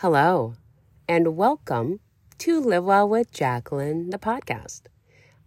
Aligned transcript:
Hello, 0.00 0.56
and 1.08 1.38
welcome 1.38 2.00
to 2.36 2.60
Live 2.60 2.84
Well 2.84 3.08
with 3.08 3.32
Jacqueline, 3.32 4.10
the 4.10 4.18
podcast. 4.18 4.82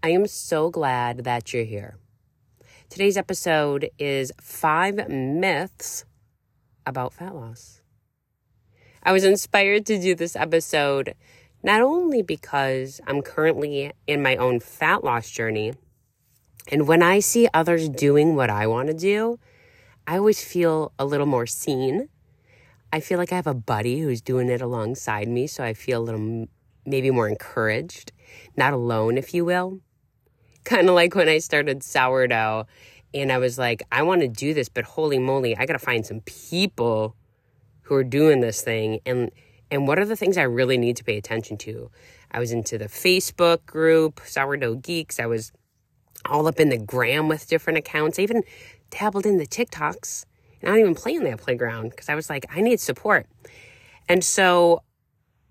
I 0.01 0.09
am 0.09 0.25
so 0.25 0.71
glad 0.71 1.23
that 1.23 1.53
you're 1.53 1.65
here. 1.65 1.99
Today's 2.89 3.15
episode 3.15 3.91
is 3.99 4.31
five 4.41 5.07
myths 5.07 6.03
about 6.87 7.13
fat 7.13 7.35
loss. 7.35 7.81
I 9.03 9.11
was 9.11 9.23
inspired 9.23 9.85
to 9.85 10.01
do 10.01 10.15
this 10.15 10.35
episode 10.35 11.13
not 11.61 11.81
only 11.81 12.23
because 12.23 12.99
I'm 13.05 13.21
currently 13.21 13.91
in 14.07 14.23
my 14.23 14.35
own 14.35 14.61
fat 14.61 15.03
loss 15.03 15.29
journey, 15.29 15.75
and 16.71 16.87
when 16.87 17.03
I 17.03 17.19
see 17.19 17.47
others 17.53 17.87
doing 17.87 18.35
what 18.35 18.49
I 18.49 18.65
want 18.65 18.87
to 18.87 18.95
do, 18.95 19.37
I 20.07 20.17
always 20.17 20.43
feel 20.43 20.91
a 20.97 21.05
little 21.05 21.27
more 21.27 21.45
seen 21.45 22.09
I 22.91 22.99
feel 22.99 23.17
like 23.19 23.31
I 23.31 23.35
have 23.35 23.47
a 23.47 23.53
buddy 23.53 23.99
who's 23.99 24.21
doing 24.21 24.49
it 24.49 24.61
alongside 24.61 25.27
me, 25.27 25.45
so 25.47 25.63
I 25.63 25.73
feel 25.73 26.01
a 26.01 26.03
little 26.03 26.47
maybe 26.85 27.11
more 27.11 27.27
encouraged, 27.27 28.11
not 28.57 28.73
alone, 28.73 29.17
if 29.17 29.33
you 29.33 29.45
will. 29.45 29.79
Kind 30.63 30.89
of 30.89 30.95
like 30.95 31.13
when 31.13 31.29
I 31.29 31.37
started 31.37 31.83
sourdough 31.83 32.65
and 33.13 33.31
I 33.31 33.37
was 33.37 33.57
like, 33.57 33.83
I 33.91 34.01
want 34.01 34.21
to 34.21 34.27
do 34.27 34.53
this, 34.53 34.69
but 34.69 34.85
holy 34.85 35.19
moly, 35.19 35.55
I 35.55 35.65
got 35.65 35.73
to 35.73 35.79
find 35.79 36.05
some 36.05 36.21
people 36.21 37.15
who 37.83 37.95
are 37.95 38.03
doing 38.03 38.39
this 38.39 38.61
thing 38.61 38.99
and 39.05 39.31
and 39.71 39.87
what 39.87 39.99
are 39.99 40.05
the 40.05 40.15
things 40.15 40.35
I 40.35 40.43
really 40.43 40.79
need 40.79 40.97
to 40.97 41.03
pay 41.03 41.15
attention 41.15 41.55
to? 41.59 41.91
I 42.31 42.39
was 42.39 42.51
into 42.51 42.79
the 42.79 42.85
Facebook 42.85 43.67
group, 43.67 44.19
Sourdough 44.25 44.77
Geeks. 44.77 45.19
I 45.19 45.27
was 45.27 45.51
all 46.25 46.47
up 46.47 46.59
in 46.59 46.69
the 46.69 46.77
gram 46.79 47.27
with 47.27 47.47
different 47.47 47.77
accounts. 47.77 48.17
I 48.17 48.23
even 48.23 48.41
dabbled 48.89 49.27
in 49.27 49.37
the 49.37 49.45
TikToks 49.45 50.25
not 50.61 50.77
even 50.77 50.95
play 50.95 51.15
in 51.15 51.23
that 51.23 51.39
playground 51.39 51.91
because 51.91 52.09
I 52.09 52.15
was 52.15 52.29
like, 52.29 52.45
I 52.55 52.61
need 52.61 52.79
support. 52.79 53.27
And 54.07 54.23
so 54.23 54.83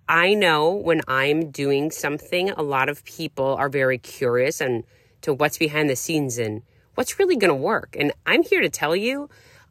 I 0.09 0.35
know 0.35 0.73
when 0.73 1.03
I'm 1.07 1.51
doing 1.51 1.91
something, 1.91 2.51
a 2.51 2.63
lot 2.63 2.89
of 2.89 3.05
people 3.05 3.55
are 3.57 3.69
very 3.69 3.99
curious 3.99 4.61
and 4.61 4.85
to 5.23 5.35
what's 5.35 5.59
behind 5.59 5.91
the 5.91 5.97
scenes 5.97 6.39
and 6.39 6.63
what's 6.95 7.19
really 7.19 7.37
going 7.37 7.51
to 7.51 7.55
work. 7.55 7.97
And 7.99 8.13
I'm 8.27 8.43
here 8.43 8.61
to 8.61 8.69
tell 8.69 8.97
you, 8.97 9.29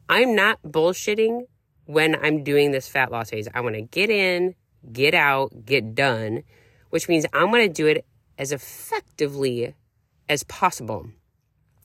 I'm 0.08 0.34
not 0.34 0.62
bullshitting 0.62 1.42
when 1.84 2.16
I'm 2.22 2.44
doing 2.44 2.70
this 2.70 2.88
fat 2.88 3.10
loss 3.10 3.30
phase. 3.30 3.48
I 3.52 3.60
want 3.60 3.74
to 3.74 3.82
get 3.82 4.10
in, 4.10 4.54
get 4.92 5.14
out, 5.14 5.64
get 5.64 5.94
done, 5.94 6.42
which 6.90 7.08
means 7.08 7.26
I'm 7.32 7.50
going 7.50 7.66
to 7.66 7.72
do 7.72 7.86
it 7.86 8.04
as 8.38 8.52
effectively 8.52 9.74
as 10.28 10.44
possible. 10.44 11.10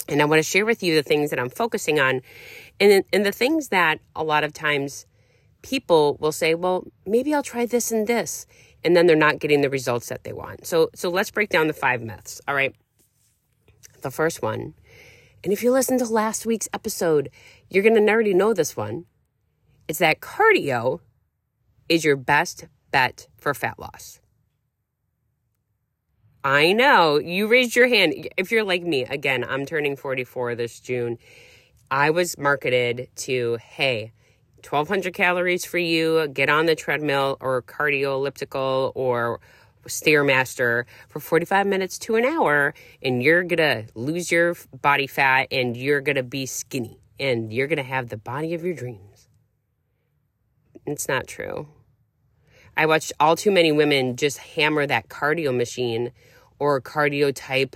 And 0.09 0.21
I 0.21 0.25
want 0.25 0.39
to 0.39 0.43
share 0.43 0.65
with 0.65 0.83
you 0.83 0.95
the 0.95 1.03
things 1.03 1.29
that 1.29 1.39
I'm 1.39 1.49
focusing 1.49 1.99
on 1.99 2.21
and, 2.79 3.03
and 3.13 3.25
the 3.25 3.31
things 3.31 3.69
that 3.69 3.99
a 4.15 4.23
lot 4.23 4.43
of 4.43 4.53
times 4.53 5.05
people 5.61 6.17
will 6.19 6.31
say, 6.31 6.55
well, 6.55 6.85
maybe 7.05 7.33
I'll 7.33 7.43
try 7.43 7.65
this 7.65 7.91
and 7.91 8.05
this. 8.05 8.45
And 8.83 8.97
then 8.97 9.07
they're 9.07 9.15
not 9.15 9.39
getting 9.39 9.61
the 9.61 9.69
results 9.69 10.09
that 10.09 10.25
they 10.25 10.33
want. 10.33 10.67
So, 10.67 10.89
so 10.93 11.09
let's 11.09 11.31
break 11.31 11.49
down 11.49 11.67
the 11.67 11.73
five 11.73 12.01
myths. 12.01 12.41
All 12.47 12.55
right. 12.55 12.75
The 14.01 14.11
first 14.11 14.41
one, 14.41 14.73
and 15.43 15.51
if 15.51 15.63
you 15.63 15.71
listen 15.71 15.97
to 15.97 16.05
last 16.05 16.45
week's 16.45 16.69
episode, 16.73 17.29
you're 17.69 17.83
going 17.83 17.95
to 17.95 18.11
already 18.11 18.33
know 18.33 18.53
this 18.53 18.77
one. 18.77 19.05
It's 19.87 19.99
that 19.99 20.21
cardio 20.21 20.99
is 21.87 22.03
your 22.03 22.15
best 22.15 22.65
bet 22.91 23.27
for 23.37 23.53
fat 23.53 23.79
loss. 23.79 24.19
I 26.45 26.73
know 26.73 27.19
you 27.19 27.47
raised 27.47 27.73
your 27.73 27.87
hand. 27.87 28.27
If 28.35 28.51
you're 28.51 28.65
like 28.65 28.83
me, 28.83 29.05
again, 29.05 29.45
I'm 29.47 29.65
turning 29.65 29.95
44 29.95 30.55
this 30.55 30.81
June. 30.81 31.17
I 31.89 32.09
was 32.09 32.37
marketed 32.37 33.07
to, 33.17 33.57
hey, 33.61 34.11
1200 34.57 35.13
calories 35.13 35.63
for 35.63 35.77
you, 35.77 36.27
get 36.27 36.49
on 36.49 36.65
the 36.65 36.75
treadmill 36.75 37.37
or 37.39 37.61
cardio 37.61 38.15
elliptical 38.15 38.91
or 38.93 39.39
stairmaster 39.87 40.83
for 41.07 41.21
45 41.21 41.65
minutes 41.65 41.97
to 41.99 42.15
an 42.15 42.25
hour 42.25 42.73
and 43.01 43.23
you're 43.23 43.43
to 43.43 43.85
lose 43.95 44.31
your 44.31 44.55
body 44.81 45.07
fat 45.07 45.47
and 45.49 45.77
you're 45.77 46.01
to 46.01 46.23
be 46.23 46.45
skinny 46.45 46.99
and 47.19 47.53
you're 47.53 47.67
to 47.77 47.83
have 47.83 48.09
the 48.09 48.17
body 48.17 48.53
of 48.53 48.65
your 48.65 48.73
dreams. 48.73 49.29
It's 50.85 51.07
not 51.07 51.25
true. 51.27 51.67
I 52.75 52.85
watched 52.85 53.13
all 53.19 53.35
too 53.35 53.51
many 53.51 53.71
women 53.71 54.15
just 54.17 54.39
hammer 54.39 54.85
that 54.87 55.07
cardio 55.07 55.55
machine 55.55 56.11
or 56.59 56.81
cardio 56.81 57.31
type 57.33 57.75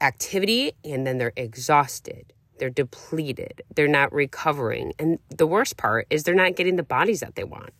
activity 0.00 0.72
and 0.84 1.06
then 1.06 1.18
they're 1.18 1.32
exhausted. 1.36 2.32
They're 2.58 2.70
depleted. 2.70 3.62
They're 3.74 3.88
not 3.88 4.12
recovering. 4.12 4.92
And 4.98 5.18
the 5.28 5.46
worst 5.46 5.76
part 5.76 6.06
is 6.10 6.24
they're 6.24 6.34
not 6.34 6.56
getting 6.56 6.76
the 6.76 6.82
bodies 6.82 7.20
that 7.20 7.36
they 7.36 7.44
want. 7.44 7.70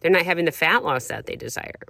They're 0.00 0.10
not 0.10 0.24
having 0.24 0.44
the 0.44 0.52
fat 0.52 0.84
loss 0.84 1.08
that 1.08 1.26
they 1.26 1.36
desire. 1.36 1.82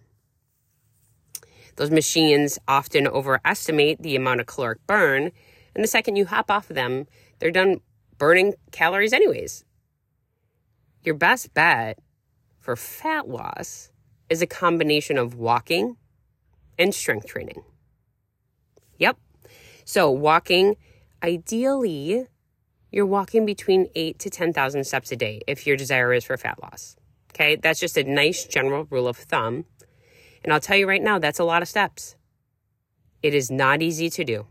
Those 1.76 1.90
machines 1.90 2.58
often 2.68 3.06
overestimate 3.06 4.02
the 4.02 4.16
amount 4.16 4.40
of 4.40 4.46
caloric 4.46 4.86
burn. 4.86 5.32
And 5.74 5.82
the 5.82 5.88
second 5.88 6.16
you 6.16 6.26
hop 6.26 6.50
off 6.50 6.68
of 6.68 6.76
them, 6.76 7.06
they're 7.38 7.50
done 7.50 7.80
burning 8.18 8.54
calories, 8.70 9.12
anyways. 9.12 9.64
Your 11.02 11.14
best 11.14 11.54
bet 11.54 11.98
for 12.60 12.76
fat 12.76 13.28
loss 13.28 13.90
is 14.28 14.42
a 14.42 14.46
combination 14.46 15.18
of 15.18 15.34
walking 15.34 15.96
and 16.78 16.94
strength 16.94 17.26
training. 17.26 17.62
Yep. 18.98 19.18
So, 19.84 20.10
walking 20.10 20.76
Ideally, 21.22 22.26
you're 22.90 23.06
walking 23.06 23.46
between 23.46 23.86
8 23.94 24.18
to 24.18 24.28
10,000 24.28 24.84
steps 24.84 25.12
a 25.12 25.16
day 25.16 25.40
if 25.46 25.66
your 25.68 25.76
desire 25.76 26.12
is 26.12 26.24
for 26.24 26.36
fat 26.36 26.60
loss. 26.60 26.96
Okay, 27.32 27.54
that's 27.56 27.78
just 27.78 27.96
a 27.96 28.02
nice 28.02 28.44
general 28.44 28.86
rule 28.90 29.06
of 29.06 29.16
thumb. 29.16 29.64
And 30.42 30.52
I'll 30.52 30.60
tell 30.60 30.76
you 30.76 30.88
right 30.88 31.02
now, 31.02 31.20
that's 31.20 31.38
a 31.38 31.44
lot 31.44 31.62
of 31.62 31.68
steps. 31.68 32.16
It 33.22 33.34
is 33.34 33.52
not 33.52 33.82
easy 33.82 34.10
to 34.10 34.24
do. 34.24 34.46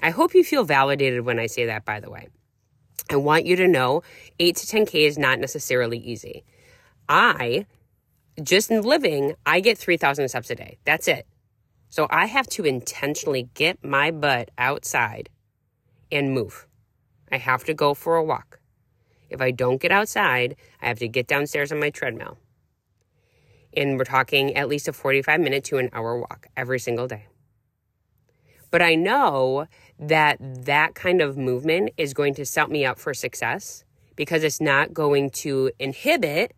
I 0.00 0.08
hope 0.08 0.34
you 0.34 0.42
feel 0.42 0.64
validated 0.64 1.26
when 1.26 1.38
I 1.38 1.46
say 1.46 1.66
that, 1.66 1.84
by 1.84 2.00
the 2.00 2.10
way. 2.10 2.28
I 3.10 3.16
want 3.16 3.44
you 3.44 3.56
to 3.56 3.68
know 3.68 4.02
8 4.40 4.56
to 4.56 4.66
10K 4.66 5.06
is 5.06 5.18
not 5.18 5.38
necessarily 5.38 5.98
easy. 5.98 6.44
I, 7.10 7.66
just 8.42 8.70
in 8.70 8.82
living, 8.82 9.34
I 9.44 9.60
get 9.60 9.78
3,000 9.78 10.28
steps 10.28 10.50
a 10.50 10.54
day. 10.54 10.78
That's 10.84 11.08
it. 11.08 11.26
So 11.88 12.06
I 12.10 12.26
have 12.26 12.46
to 12.48 12.64
intentionally 12.64 13.48
get 13.54 13.84
my 13.84 14.10
butt 14.10 14.50
outside 14.58 15.30
and 16.10 16.32
move. 16.32 16.66
I 17.30 17.38
have 17.38 17.64
to 17.64 17.74
go 17.74 17.94
for 17.94 18.16
a 18.16 18.24
walk. 18.24 18.60
If 19.30 19.40
I 19.40 19.50
don't 19.50 19.80
get 19.80 19.90
outside, 19.90 20.56
I 20.80 20.88
have 20.88 20.98
to 21.00 21.08
get 21.08 21.26
downstairs 21.26 21.72
on 21.72 21.80
my 21.80 21.90
treadmill. 21.90 22.38
And 23.76 23.98
we're 23.98 24.04
talking 24.04 24.54
at 24.56 24.68
least 24.68 24.88
a 24.88 24.92
45 24.92 25.40
minute 25.40 25.64
to 25.64 25.78
an 25.78 25.90
hour 25.92 26.18
walk 26.18 26.46
every 26.56 26.78
single 26.78 27.08
day. 27.08 27.26
But 28.70 28.82
I 28.82 28.94
know 28.94 29.66
that 29.98 30.38
that 30.40 30.94
kind 30.94 31.20
of 31.20 31.36
movement 31.36 31.90
is 31.96 32.14
going 32.14 32.34
to 32.34 32.44
set 32.44 32.70
me 32.70 32.84
up 32.84 32.98
for 32.98 33.14
success 33.14 33.84
because 34.16 34.42
it's 34.44 34.60
not 34.60 34.92
going 34.92 35.30
to 35.30 35.70
inhibit 35.78 36.54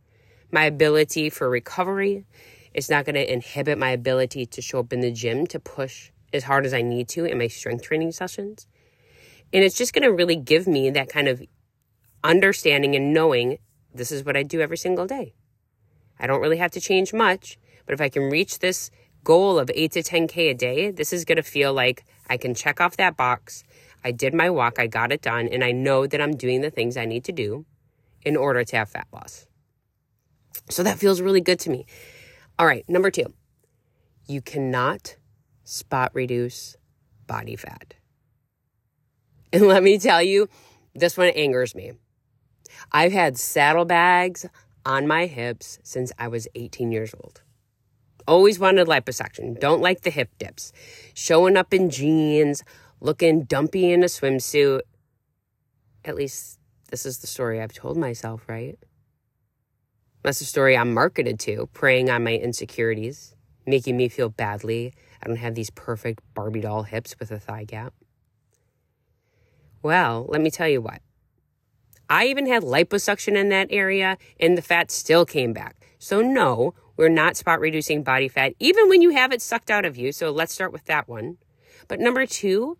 my 0.51 0.65
ability 0.65 1.31
for 1.31 1.49
recovery. 1.49 2.25
It's 2.75 2.91
not 2.91 3.05
going 3.05 3.15
to 3.15 3.33
inhibit 3.33 3.79
my 3.79 3.91
ability 3.91 4.47
to 4.47 4.63
show 4.63 4.81
up 4.81 4.93
in 4.93 5.01
the 5.01 5.11
gym 5.11 5.47
to 5.49 5.59
push 5.59 6.11
as 6.33 6.45
hard 6.45 6.67
as 6.67 6.75
I 6.75 6.83
need 6.83 7.09
to 7.11 7.25
in 7.25 7.39
my 7.39 7.49
strength 7.49 7.85
training 7.85 8.13
sessions. 8.13 8.67
And 9.53 9.65
it's 9.65 9.77
just 9.77 9.95
going 9.95 10.03
to 10.03 10.13
really 10.13 10.37
give 10.37 10.67
me 10.67 10.91
that 10.91 11.09
kind 11.09 11.29
of 11.29 11.43
understanding 12.23 12.95
and 12.95 13.13
knowing 13.13 13.59
this 13.95 14.13
is 14.13 14.25
what 14.25 14.37
I 14.37 14.43
do 14.43 14.61
every 14.61 14.77
single 14.77 15.07
day. 15.07 15.35
I 16.21 16.27
don't 16.27 16.41
really 16.41 16.59
have 16.59 16.73
to 16.73 16.81
change 16.81 17.13
much, 17.13 17.59
but 17.87 17.95
if 17.95 18.01
I 18.01 18.09
can 18.09 18.25
reach 18.25 18.59
this 18.59 18.91
goal 19.25 19.59
of 19.59 19.71
8 19.75 19.93
to 19.93 20.03
10K 20.03 20.51
a 20.51 20.55
day, 20.55 20.91
this 20.91 21.13
is 21.13 21.25
going 21.25 21.37
to 21.37 21.43
feel 21.43 21.73
like 21.73 22.05
I 22.29 22.37
can 22.37 22.55
check 22.55 22.81
off 22.81 22.97
that 22.97 23.17
box. 23.17 23.65
I 24.05 24.13
did 24.13 24.35
my 24.35 24.51
walk, 24.51 24.79
I 24.79 24.87
got 24.87 25.13
it 25.13 25.23
done, 25.23 25.49
and 25.49 25.65
I 25.65 25.73
know 25.73 26.07
that 26.07 26.21
I'm 26.21 26.37
doing 26.37 26.61
the 26.61 26.71
things 26.71 26.97
I 26.97 27.05
need 27.05 27.25
to 27.25 27.33
do 27.33 27.65
in 28.23 28.37
order 28.37 28.65
to 28.65 28.77
have 28.77 28.91
fat 28.91 29.07
loss. 29.13 29.48
So 30.69 30.83
that 30.83 30.99
feels 30.99 31.21
really 31.21 31.41
good 31.41 31.59
to 31.61 31.71
me. 31.71 31.87
All 32.59 32.67
right, 32.67 32.85
number 32.89 33.11
two, 33.11 33.33
you 34.27 34.41
cannot 34.43 35.17
spot 35.65 36.11
reduce 36.15 36.77
body 37.27 37.57
fat. 37.57 37.95
And 39.51 39.67
let 39.67 39.83
me 39.83 39.99
tell 39.99 40.23
you, 40.23 40.51
this 40.95 41.17
one 41.17 41.29
angers 41.29 41.75
me. 41.75 41.93
I've 42.93 43.13
had 43.13 43.39
saddlebags 43.39 44.45
on 44.85 45.07
my 45.07 45.25
hips 45.25 45.79
since 45.83 46.13
I 46.19 46.29
was 46.29 46.49
18 46.55 46.93
years 46.93 47.15
old. 47.15 47.41
Always 48.27 48.59
wanted 48.59 48.89
liposuction. 48.89 49.59
Don't 49.59 49.81
like 49.81 50.03
the 50.03 50.11
hip 50.11 50.31
dips. 50.39 50.71
Showing 51.15 51.57
up 51.57 51.73
in 51.73 51.89
jeans, 51.89 52.63
looking 53.01 53.45
dumpy 53.45 53.91
in 53.91 54.03
a 54.03 54.07
swimsuit. 54.07 54.83
At 56.05 56.15
least 56.15 56.59
this 56.91 57.07
is 57.07 57.19
the 57.19 57.27
story 57.27 57.61
I've 57.61 57.73
told 57.73 57.97
myself, 57.97 58.43
right? 58.49 58.79
That's 60.23 60.41
the 60.41 60.45
story 60.45 60.77
I'm 60.77 60.93
marketed 60.95 61.39
to, 61.41 61.69
preying 61.73 62.11
on 62.11 62.25
my 62.25 62.35
insecurities, 62.35 63.35
making 63.67 63.97
me 63.97 64.09
feel 64.09 64.29
badly. 64.29 64.93
I 65.23 65.27
don't 65.27 65.37
have 65.37 65.55
these 65.55 65.71
perfect 65.71 66.23
Barbie 66.35 66.61
doll 66.61 66.83
hips 66.83 67.15
with 67.19 67.31
a 67.31 67.39
thigh 67.39 67.65
gap. 67.65 67.95
Well, 69.83 70.27
let 70.29 70.41
me 70.41 70.51
tell 70.51 70.69
you 70.69 70.81
what. 70.81 71.01
I 72.11 72.27
even 72.27 72.47
had 72.47 72.63
liposuction 72.63 73.37
in 73.37 73.49
that 73.51 73.69
area 73.71 74.17
and 74.41 74.57
the 74.57 74.63
fat 74.63 74.91
still 74.91 75.25
came 75.25 75.53
back. 75.53 75.77
So, 75.99 76.21
no, 76.21 76.75
we're 76.97 77.09
not 77.09 77.37
spot 77.37 77.61
reducing 77.61 78.03
body 78.03 78.29
fat, 78.29 78.55
even 78.59 78.89
when 78.89 79.03
you 79.03 79.11
have 79.11 79.33
it 79.33 79.43
sucked 79.43 79.71
out 79.71 79.85
of 79.85 79.97
you. 79.97 80.13
So, 80.13 80.31
let's 80.31 80.55
start 80.55 80.73
with 80.73 80.85
that 80.87 81.09
one. 81.09 81.39
But 81.87 82.01
number 82.01 82.27
two, 82.27 82.79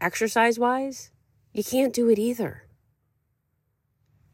exercise 0.00 0.58
wise, 0.58 1.10
you 1.52 1.64
can't 1.64 1.92
do 1.92 2.08
it 2.08 2.18
either. 2.18 2.64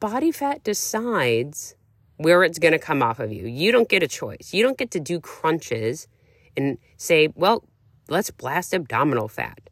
Body 0.00 0.32
fat 0.32 0.62
decides 0.62 1.74
where 2.16 2.42
it's 2.42 2.58
going 2.58 2.72
to 2.72 2.78
come 2.78 3.02
off 3.02 3.20
of 3.20 3.32
you. 3.32 3.46
You 3.46 3.72
don't 3.72 3.88
get 3.88 4.02
a 4.02 4.08
choice. 4.08 4.50
You 4.52 4.62
don't 4.62 4.78
get 4.78 4.90
to 4.92 5.00
do 5.00 5.20
crunches 5.20 6.08
and 6.56 6.78
say, 6.96 7.28
well, 7.34 7.64
let's 8.08 8.30
blast 8.30 8.72
abdominal 8.74 9.28
fat. 9.28 9.70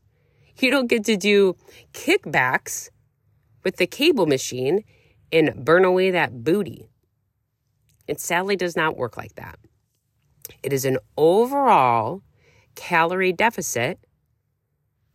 You 0.59 0.71
don't 0.71 0.87
get 0.87 1.05
to 1.05 1.17
do 1.17 1.57
kickbacks 1.93 2.91
with 3.65 3.77
the 3.77 3.87
cable 3.87 4.27
machine 4.27 4.85
and 5.33 5.65
burn 5.65 5.85
away 5.85 6.11
that 6.11 6.45
booty. 6.45 6.91
It 8.07 8.21
sadly 8.21 8.57
does 8.57 8.77
not 8.77 8.97
work 8.97 9.17
like 9.17 9.35
that. 9.37 9.59
It 10.63 10.73
is 10.73 10.85
an 10.85 10.99
overall 11.17 12.23
calorie 12.75 13.33
deficit, 13.33 13.99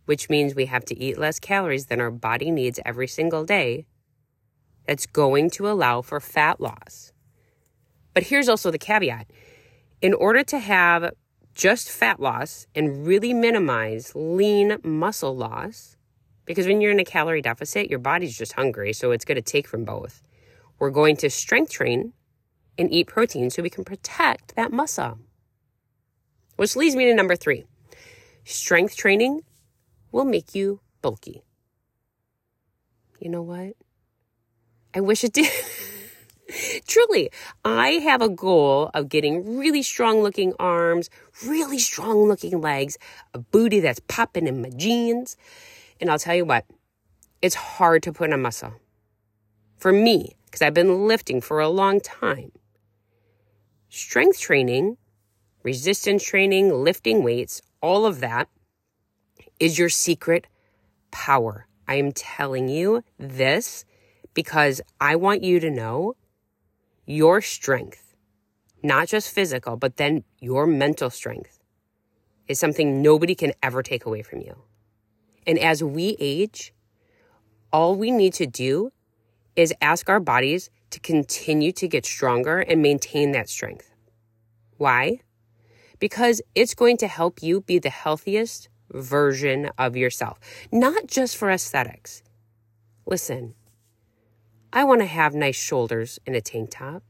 which 0.06 0.30
means 0.30 0.56
we 0.56 0.66
have 0.66 0.84
to 0.86 0.98
eat 0.98 1.20
less 1.20 1.40
calories 1.40 1.86
than 1.86 2.02
our 2.02 2.10
body 2.10 2.50
needs 2.50 2.80
every 2.84 3.08
single 3.08 3.44
day. 3.44 3.86
That's 4.88 5.06
going 5.06 5.52
to 5.52 5.70
allow 5.70 6.02
for 6.02 6.20
fat 6.20 6.60
loss. 6.60 7.14
But 8.20 8.28
here's 8.28 8.50
also 8.50 8.70
the 8.70 8.78
caveat 8.78 9.28
in 10.02 10.14
order 10.14 10.44
to 10.44 10.60
have 10.60 11.14
just 11.56 11.90
fat 11.90 12.20
loss 12.20 12.68
and 12.76 13.08
really 13.08 13.34
minimize 13.34 14.12
lean 14.14 14.76
muscle 14.84 15.34
loss, 15.34 15.96
because 16.44 16.68
when 16.68 16.82
you're 16.82 16.92
in 16.92 17.00
a 17.00 17.06
calorie 17.06 17.42
deficit, 17.42 17.90
your 17.90 18.00
body's 18.00 18.38
just 18.38 18.52
hungry, 18.52 18.92
so 18.92 19.12
it's 19.12 19.24
going 19.24 19.38
to 19.38 19.42
take 19.42 19.70
from 19.70 19.86
both. 19.86 20.22
We're 20.80 20.90
going 20.90 21.16
to 21.16 21.30
strength 21.30 21.72
train 21.72 22.12
and 22.78 22.92
eat 22.92 23.08
protein 23.08 23.50
so 23.50 23.64
we 23.64 23.70
can 23.70 23.86
protect 23.86 24.54
that 24.58 24.74
muscle. 24.74 25.20
Which 26.58 26.76
leads 26.76 26.98
me 26.98 27.06
to 27.06 27.14
number 27.14 27.38
three 27.38 27.64
strength 28.44 28.98
training 28.98 29.44
will 30.12 30.26
make 30.26 30.54
you 30.54 30.82
bulky. 31.02 31.46
You 33.22 33.30
know 33.30 33.44
what? 33.44 33.78
I 34.94 35.00
wish 35.00 35.24
it 35.24 35.32
did. 35.32 35.50
Truly, 36.88 37.30
I 37.64 37.92
have 37.92 38.22
a 38.22 38.30
goal 38.30 38.90
of 38.94 39.10
getting 39.10 39.58
really 39.58 39.84
strong 39.84 40.22
looking 40.22 40.54
arms, 40.60 41.10
really 41.46 41.80
strong 41.80 42.28
looking 42.28 42.60
legs, 42.62 42.98
a 43.34 43.40
booty 43.40 43.80
that's 43.80 44.00
popping 44.08 44.48
in 44.48 44.62
my 44.62 44.70
jeans. 44.70 45.38
And 46.02 46.10
I'll 46.10 46.20
tell 46.20 46.36
you 46.36 46.46
what, 46.46 46.66
it's 47.42 47.56
hard 47.56 48.04
to 48.04 48.14
put 48.14 48.34
on 48.34 48.42
muscle. 48.42 48.74
For 49.78 49.92
me, 49.92 50.36
because 50.46 50.62
I've 50.62 50.74
been 50.74 51.08
lifting 51.08 51.42
for 51.42 51.60
a 51.60 51.70
long 51.70 52.02
time. 52.02 52.52
Strength 53.90 54.40
training, 54.40 54.98
resistance 55.64 56.24
training, 56.24 56.74
lifting 56.74 57.24
weights, 57.24 57.62
all 57.82 58.06
of 58.06 58.20
that 58.20 58.50
is 59.60 59.78
your 59.78 59.90
secret 59.90 60.48
power. 61.12 61.68
I 61.88 61.96
am 61.96 62.12
telling 62.12 62.70
you 62.70 63.04
this 63.18 63.86
because 64.34 64.82
I 65.02 65.16
want 65.16 65.44
you 65.44 65.60
to 65.60 65.70
know 65.70 66.16
your 67.10 67.42
strength, 67.42 68.16
not 68.84 69.08
just 69.08 69.34
physical, 69.34 69.76
but 69.76 69.98
then 69.98 70.24
your 70.40 70.68
mental 70.68 71.10
strength, 71.10 71.60
is 72.48 72.60
something 72.60 73.02
nobody 73.02 73.34
can 73.34 73.52
ever 73.64 73.82
take 73.82 74.06
away 74.06 74.22
from 74.22 74.42
you. 74.42 74.56
And 75.48 75.58
as 75.58 75.84
we 75.84 76.16
age, 76.20 76.72
all 77.74 77.96
we 77.96 78.12
need 78.12 78.34
to 78.36 78.46
do 78.46 78.92
is 79.56 79.74
ask 79.82 80.08
our 80.08 80.20
bodies 80.20 80.70
to 80.92 81.00
continue 81.00 81.72
to 81.72 81.88
get 81.88 82.06
stronger 82.06 82.60
and 82.60 82.80
maintain 82.80 83.32
that 83.32 83.50
strength. 83.50 83.92
Why? 84.78 85.22
Because 85.98 86.44
it's 86.54 86.76
going 86.76 86.98
to 86.98 87.08
help 87.08 87.42
you 87.42 87.62
be 87.62 87.80
the 87.80 87.90
healthiest 87.90 88.70
version 88.92 89.72
of 89.80 89.98
yourself, 89.98 90.40
not 90.72 91.08
just 91.08 91.38
for 91.38 91.50
aesthetics. 91.50 92.22
Listen, 93.08 93.56
I 94.72 94.84
want 94.84 95.02
to 95.02 95.08
have 95.08 95.34
nice 95.34 95.56
shoulders 95.56 96.20
in 96.26 96.36
a 96.36 96.42
tank 96.42 96.70
top. 96.72 97.04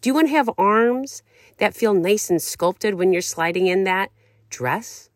Do 0.00 0.10
you 0.10 0.14
want 0.14 0.28
to 0.28 0.34
have 0.34 0.50
arms 0.58 1.22
that 1.58 1.74
feel 1.74 1.94
nice 1.94 2.28
and 2.30 2.42
sculpted 2.42 2.94
when 2.94 3.12
you're 3.12 3.22
sliding 3.22 3.68
in 3.68 3.84
that 3.84 4.10
dress? 4.50 5.08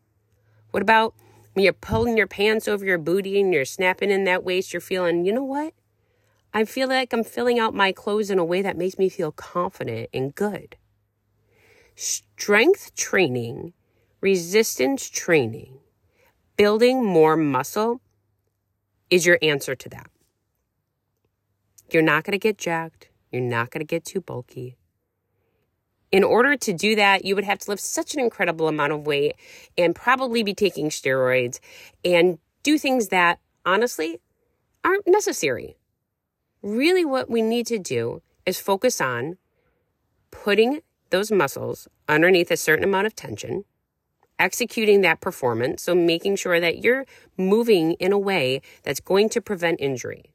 What 0.71 0.81
about 0.81 1.13
when 1.53 1.65
you're 1.65 1.73
pulling 1.73 2.15
your 2.15 2.27
pants 2.27 2.67
over 2.67 2.85
your 2.85 2.97
booty 2.97 3.41
and 3.41 3.53
you're 3.53 3.65
snapping 3.65 4.09
in 4.09 4.23
that 4.23 4.45
waist? 4.45 4.71
You're 4.71 4.79
feeling, 4.79 5.25
you 5.25 5.33
know 5.33 5.43
what? 5.43 5.73
I 6.53 6.63
feel 6.63 6.87
like 6.87 7.11
I'm 7.11 7.25
filling 7.25 7.59
out 7.59 7.73
my 7.73 7.91
clothes 7.91 8.31
in 8.31 8.39
a 8.39 8.45
way 8.45 8.61
that 8.61 8.77
makes 8.77 8.97
me 8.97 9.09
feel 9.09 9.33
confident 9.33 10.09
and 10.13 10.33
good. 10.33 10.77
Strength 11.95 12.95
training, 12.95 13.73
resistance 14.21 15.09
training, 15.09 15.79
building 16.55 17.03
more 17.03 17.35
muscle 17.35 17.99
is 19.09 19.25
your 19.25 19.37
answer 19.41 19.75
to 19.75 19.89
that. 19.89 20.09
You're 21.89 22.03
not 22.03 22.23
going 22.23 22.33
to 22.33 22.37
get 22.37 22.57
jacked. 22.57 23.09
You're 23.31 23.41
not 23.41 23.71
going 23.71 23.79
to 23.79 23.85
get 23.85 24.03
too 24.03 24.21
bulky. 24.21 24.75
In 26.11 26.23
order 26.23 26.55
to 26.55 26.73
do 26.73 26.95
that, 26.95 27.25
you 27.25 27.35
would 27.35 27.43
have 27.43 27.59
to 27.59 27.71
lift 27.71 27.81
such 27.81 28.13
an 28.13 28.19
incredible 28.19 28.67
amount 28.67 28.93
of 28.93 29.05
weight 29.05 29.35
and 29.77 29.95
probably 29.95 30.43
be 30.43 30.53
taking 30.53 30.89
steroids 30.89 31.59
and 32.03 32.39
do 32.63 32.77
things 32.77 33.09
that 33.09 33.39
honestly 33.65 34.19
aren't 34.83 35.07
necessary. 35.07 35.77
Really, 36.61 37.03
what 37.03 37.29
we 37.29 37.41
need 37.41 37.67
to 37.67 37.77
do 37.77 38.21
is 38.45 38.59
focus 38.59 39.01
on 39.01 39.37
putting 40.31 40.81
those 41.09 41.31
muscles 41.31 41.87
underneath 42.07 42.51
a 42.51 42.57
certain 42.57 42.83
amount 42.83 43.07
of 43.07 43.15
tension, 43.15 43.65
executing 44.39 45.01
that 45.01 45.21
performance. 45.21 45.83
So, 45.83 45.93
making 45.93 46.37
sure 46.37 46.59
that 46.59 46.83
you're 46.83 47.05
moving 47.37 47.93
in 47.93 48.11
a 48.11 48.19
way 48.19 48.61
that's 48.83 49.01
going 49.01 49.29
to 49.29 49.41
prevent 49.41 49.81
injury 49.81 50.33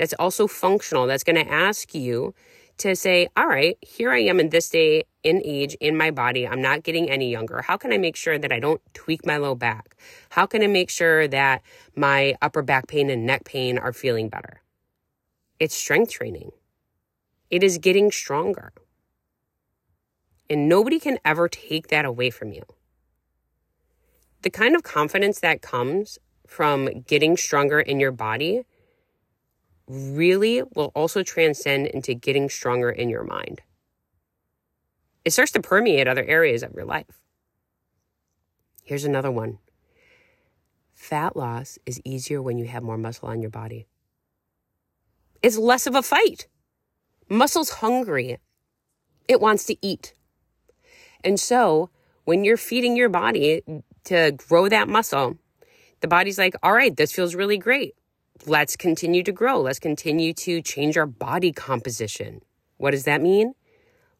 that's 0.00 0.14
also 0.14 0.46
functional, 0.46 1.06
that's 1.06 1.24
going 1.24 1.36
to 1.36 1.52
ask 1.52 1.94
you 1.94 2.32
to 2.78 2.96
say, 2.96 3.28
all 3.36 3.46
right, 3.46 3.76
here 3.82 4.10
I 4.10 4.20
am 4.20 4.40
in 4.40 4.48
this 4.48 4.70
day 4.70 5.04
in 5.22 5.42
age 5.44 5.74
in 5.74 5.94
my 5.94 6.10
body. 6.10 6.48
I'm 6.48 6.62
not 6.62 6.84
getting 6.84 7.10
any 7.10 7.30
younger. 7.30 7.60
How 7.60 7.76
can 7.76 7.92
I 7.92 7.98
make 7.98 8.16
sure 8.16 8.38
that 8.38 8.50
I 8.50 8.60
don't 8.60 8.80
tweak 8.94 9.26
my 9.26 9.36
low 9.36 9.54
back? 9.54 9.94
How 10.30 10.46
can 10.46 10.62
I 10.62 10.68
make 10.68 10.88
sure 10.88 11.28
that 11.28 11.60
my 11.94 12.34
upper 12.40 12.62
back 12.62 12.86
pain 12.86 13.10
and 13.10 13.26
neck 13.26 13.44
pain 13.44 13.76
are 13.76 13.92
feeling 13.92 14.30
better? 14.30 14.62
It's 15.58 15.74
strength 15.74 16.12
training. 16.12 16.52
It 17.50 17.62
is 17.62 17.76
getting 17.76 18.10
stronger. 18.10 18.72
And 20.48 20.66
nobody 20.66 20.98
can 20.98 21.18
ever 21.26 21.46
take 21.46 21.88
that 21.88 22.06
away 22.06 22.30
from 22.30 22.54
you. 22.54 22.62
The 24.40 24.50
kind 24.50 24.74
of 24.74 24.82
confidence 24.82 25.40
that 25.40 25.60
comes 25.60 26.18
from 26.46 27.02
getting 27.02 27.36
stronger 27.36 27.80
in 27.80 28.00
your 28.00 28.12
body 28.12 28.64
really 29.90 30.62
will 30.74 30.92
also 30.94 31.22
transcend 31.22 31.88
into 31.88 32.14
getting 32.14 32.48
stronger 32.48 32.90
in 32.90 33.08
your 33.08 33.24
mind. 33.24 33.60
It 35.24 35.32
starts 35.32 35.52
to 35.52 35.60
permeate 35.60 36.06
other 36.06 36.24
areas 36.24 36.62
of 36.62 36.72
your 36.74 36.84
life. 36.84 37.20
Here's 38.84 39.04
another 39.04 39.30
one 39.30 39.58
fat 40.94 41.34
loss 41.34 41.78
is 41.86 42.00
easier 42.04 42.42
when 42.42 42.58
you 42.58 42.66
have 42.66 42.82
more 42.82 42.98
muscle 42.98 43.28
on 43.28 43.40
your 43.40 43.50
body. 43.50 43.86
It's 45.42 45.56
less 45.56 45.86
of 45.86 45.94
a 45.94 46.02
fight. 46.02 46.46
Muscle's 47.28 47.70
hungry, 47.70 48.38
it 49.26 49.40
wants 49.40 49.64
to 49.66 49.76
eat. 49.80 50.14
And 51.24 51.40
so, 51.40 51.90
when 52.24 52.44
you're 52.44 52.56
feeding 52.56 52.96
your 52.96 53.08
body 53.08 53.62
to 54.04 54.32
grow 54.32 54.68
that 54.68 54.88
muscle, 54.88 55.38
the 56.00 56.08
body's 56.08 56.38
like, 56.38 56.54
all 56.62 56.72
right, 56.72 56.96
this 56.96 57.12
feels 57.12 57.34
really 57.34 57.58
great 57.58 57.94
let's 58.46 58.76
continue 58.76 59.22
to 59.22 59.32
grow. 59.32 59.60
Let's 59.60 59.78
continue 59.78 60.32
to 60.34 60.62
change 60.62 60.96
our 60.96 61.06
body 61.06 61.52
composition. 61.52 62.42
What 62.76 62.92
does 62.92 63.04
that 63.04 63.20
mean? 63.20 63.54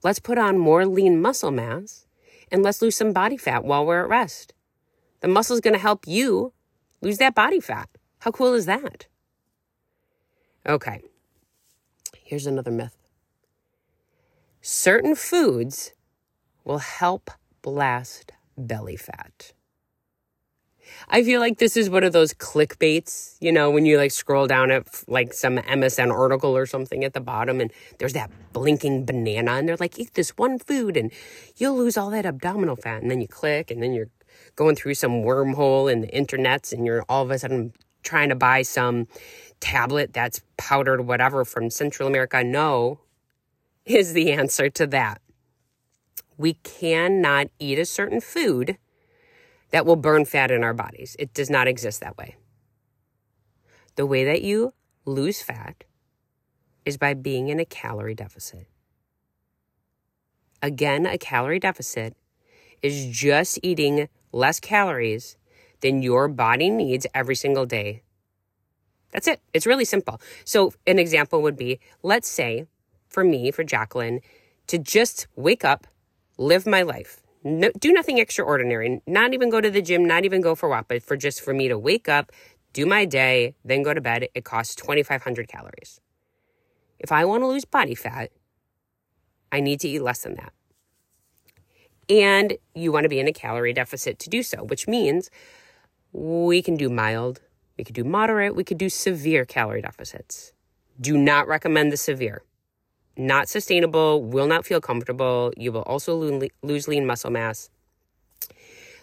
Let's 0.02 0.18
put 0.18 0.38
on 0.38 0.58
more 0.58 0.86
lean 0.86 1.20
muscle 1.20 1.50
mass 1.50 2.06
and 2.50 2.62
let's 2.62 2.82
lose 2.82 2.96
some 2.96 3.12
body 3.12 3.36
fat 3.36 3.64
while 3.64 3.84
we're 3.84 4.02
at 4.02 4.08
rest. 4.08 4.54
The 5.20 5.28
muscle 5.28 5.54
is 5.54 5.60
going 5.60 5.74
to 5.74 5.80
help 5.80 6.06
you 6.06 6.52
lose 7.00 7.18
that 7.18 7.34
body 7.34 7.60
fat. 7.60 7.88
How 8.20 8.30
cool 8.30 8.54
is 8.54 8.66
that? 8.66 9.06
Okay, 10.66 11.00
here's 12.22 12.46
another 12.46 12.70
myth 12.70 12.96
certain 14.62 15.14
foods 15.14 15.92
will 16.64 16.78
help 16.78 17.30
blast 17.62 18.32
belly 18.56 18.96
fat. 18.96 19.52
I 21.09 21.23
feel 21.23 21.40
like 21.40 21.59
this 21.59 21.76
is 21.76 21.90
one 21.90 22.04
of 22.04 22.12
those 22.12 22.35
clickbaits, 22.35 23.37
you 23.40 23.52
know, 23.52 23.71
when 23.71 23.87
you 23.87 23.97
like 23.97 24.11
scroll 24.11 24.47
down 24.47 24.71
at 24.71 24.87
like 25.09 25.33
some 25.33 25.59
MSN 25.59 26.12
article 26.12 26.57
or 26.57 26.66
something 26.66 27.04
at 27.04 27.14
the 27.14 27.21
bottom 27.21 27.61
and 27.61 27.73
there's 27.99 28.12
that 28.12 28.30
blinking 28.52 29.07
banana 29.07 29.52
and 29.52 29.69
they're 29.69 29.76
like, 29.76 29.99
eat 29.99 30.14
this 30.14 30.30
one 30.30 30.59
food 30.59 30.97
and 30.97 31.12
you'll 31.57 31.76
lose 31.76 31.97
all 31.97 32.11
that 32.11 32.26
abdominal 32.26 32.76
fat. 32.76 33.02
And 33.02 33.11
then 33.11 33.21
you 33.21 33.28
click 33.28 33.71
and 33.71 33.83
then 33.83 33.92
you're 33.92 34.11
going 34.57 34.76
through 34.76 34.95
some 34.95 35.23
wormhole 35.23 35.90
in 35.90 36.00
the 36.00 36.09
internets 36.09 36.73
and 36.73 36.85
you're 36.85 37.04
all 37.09 37.23
of 37.23 37.30
a 37.30 37.38
sudden 37.38 37.73
trying 38.02 38.28
to 38.28 38.35
buy 38.35 38.62
some 38.62 39.07
tablet 39.61 40.12
that's 40.12 40.42
powdered 40.57 41.02
whatever 41.02 41.45
from 41.45 41.71
Central 41.71 42.09
America. 42.09 42.42
No, 42.42 43.00
is 43.85 44.12
the 44.12 44.33
answer 44.33 44.71
to 44.71 44.87
that. 44.88 45.21
We 46.37 46.54
cannot 46.54 47.49
eat 47.59 47.78
a 47.78 47.85
certain 47.85 48.21
food 48.21 48.78
that 49.70 49.86
will 49.86 49.96
burn 49.96 50.24
fat 50.24 50.50
in 50.50 50.64
our 50.64 50.74
bodies. 50.74 51.16
It 51.18 51.34
does 51.34 51.50
not 51.50 51.68
exist 51.68 52.00
that 52.00 52.16
way. 52.16 52.36
The 53.96 54.06
way 54.06 54.24
that 54.24 54.42
you 54.42 54.72
lose 55.04 55.42
fat 55.42 55.84
is 56.84 56.96
by 56.96 57.14
being 57.14 57.48
in 57.48 57.60
a 57.60 57.64
calorie 57.64 58.14
deficit. 58.14 58.66
Again, 60.62 61.06
a 61.06 61.18
calorie 61.18 61.58
deficit 61.58 62.16
is 62.82 63.06
just 63.06 63.58
eating 63.62 64.08
less 64.32 64.60
calories 64.60 65.36
than 65.80 66.02
your 66.02 66.28
body 66.28 66.70
needs 66.70 67.06
every 67.14 67.34
single 67.34 67.66
day. 67.66 68.02
That's 69.12 69.26
it. 69.26 69.40
It's 69.52 69.66
really 69.66 69.84
simple. 69.84 70.20
So, 70.44 70.72
an 70.86 70.98
example 70.98 71.42
would 71.42 71.56
be 71.56 71.80
let's 72.02 72.28
say 72.28 72.66
for 73.10 73.24
me, 73.24 73.50
for 73.50 73.64
Jacqueline, 73.64 74.20
to 74.68 74.78
just 74.78 75.26
wake 75.34 75.64
up, 75.64 75.86
live 76.38 76.66
my 76.66 76.82
life, 76.82 77.20
no, 77.42 77.70
do 77.78 77.92
nothing 77.92 78.18
extraordinary, 78.18 79.00
not 79.06 79.32
even 79.32 79.50
go 79.50 79.61
to 79.61 79.70
the 79.70 79.82
gym, 79.82 80.04
not 80.04 80.25
even 80.25 80.40
go 80.40 80.54
for 80.54 80.66
a 80.66 80.70
walk, 80.70 80.87
but 80.88 81.02
for 81.02 81.16
just 81.16 81.40
for 81.40 81.54
me 81.54 81.68
to 81.68 81.78
wake 81.78 82.09
up, 82.09 82.32
do 82.73 82.87
my 82.87 83.04
day, 83.04 83.54
then 83.64 83.82
go 83.82 83.94
to 83.94 84.00
bed, 84.00 84.28
it 84.35 84.44
costs 84.44 84.75
2,500 84.75 85.49
calories. 85.49 86.00
If 86.99 87.11
I 87.11 87.25
want 87.25 87.42
to 87.42 87.47
lose 87.47 87.64
body 87.64 87.94
fat, 87.94 88.30
I 89.50 89.61
need 89.61 89.80
to 89.80 89.88
eat 89.88 90.02
less 90.02 90.23
than 90.23 90.35
that. 90.35 90.52
And 92.09 92.59
you 92.75 92.92
want 92.92 93.04
to 93.04 93.09
be 93.09 93.20
in 93.20 93.28
a 93.28 93.32
calorie 93.32 93.73
deficit 93.73 94.18
to 94.20 94.30
do 94.30 94.42
so, 94.42 94.64
which 94.64 94.87
means 94.87 95.30
we 96.12 96.61
can 96.61 96.76
do 96.76 96.90
mild, 96.90 97.40
we 97.78 97.85
could 97.85 97.94
do 97.94 98.04
moderate, 98.04 98.54
we 98.54 98.64
could 98.64 98.78
do 98.78 98.88
severe 98.90 99.44
calorie 99.44 99.82
deficits. 99.82 100.52
Do 101.00 101.16
not 101.16 101.49
recommend 101.49 101.90
the 101.90 101.97
severe 101.97 102.42
not 103.20 103.48
sustainable, 103.48 104.22
will 104.22 104.46
not 104.46 104.64
feel 104.64 104.80
comfortable. 104.80 105.52
You 105.56 105.72
will 105.72 105.82
also 105.82 106.14
lose 106.62 106.88
lean 106.88 107.06
muscle 107.06 107.30
mass. 107.30 107.70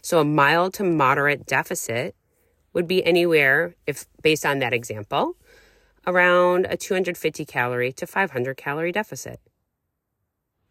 So, 0.02 0.20
a 0.20 0.26
mild 0.26 0.74
to 0.76 0.84
moderate 0.84 1.46
deficit 1.46 2.16
would 2.74 2.88
be 2.88 3.06
anywhere, 3.06 3.76
if 3.86 4.06
based 4.22 4.46
on 4.46 4.60
that 4.60 4.74
example, 4.74 5.36
around 6.06 6.68
a 6.70 6.78
250 6.78 7.46
calorie 7.46 7.92
to 7.94 8.08
500 8.08 8.56
calorie 8.56 8.92
deficit. 8.92 9.40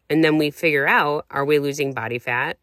And 0.09 0.23
then 0.23 0.37
we 0.37 0.51
figure 0.51 0.87
out 0.87 1.25
are 1.29 1.45
we 1.45 1.59
losing 1.59 1.93
body 1.93 2.19
fat? 2.19 2.57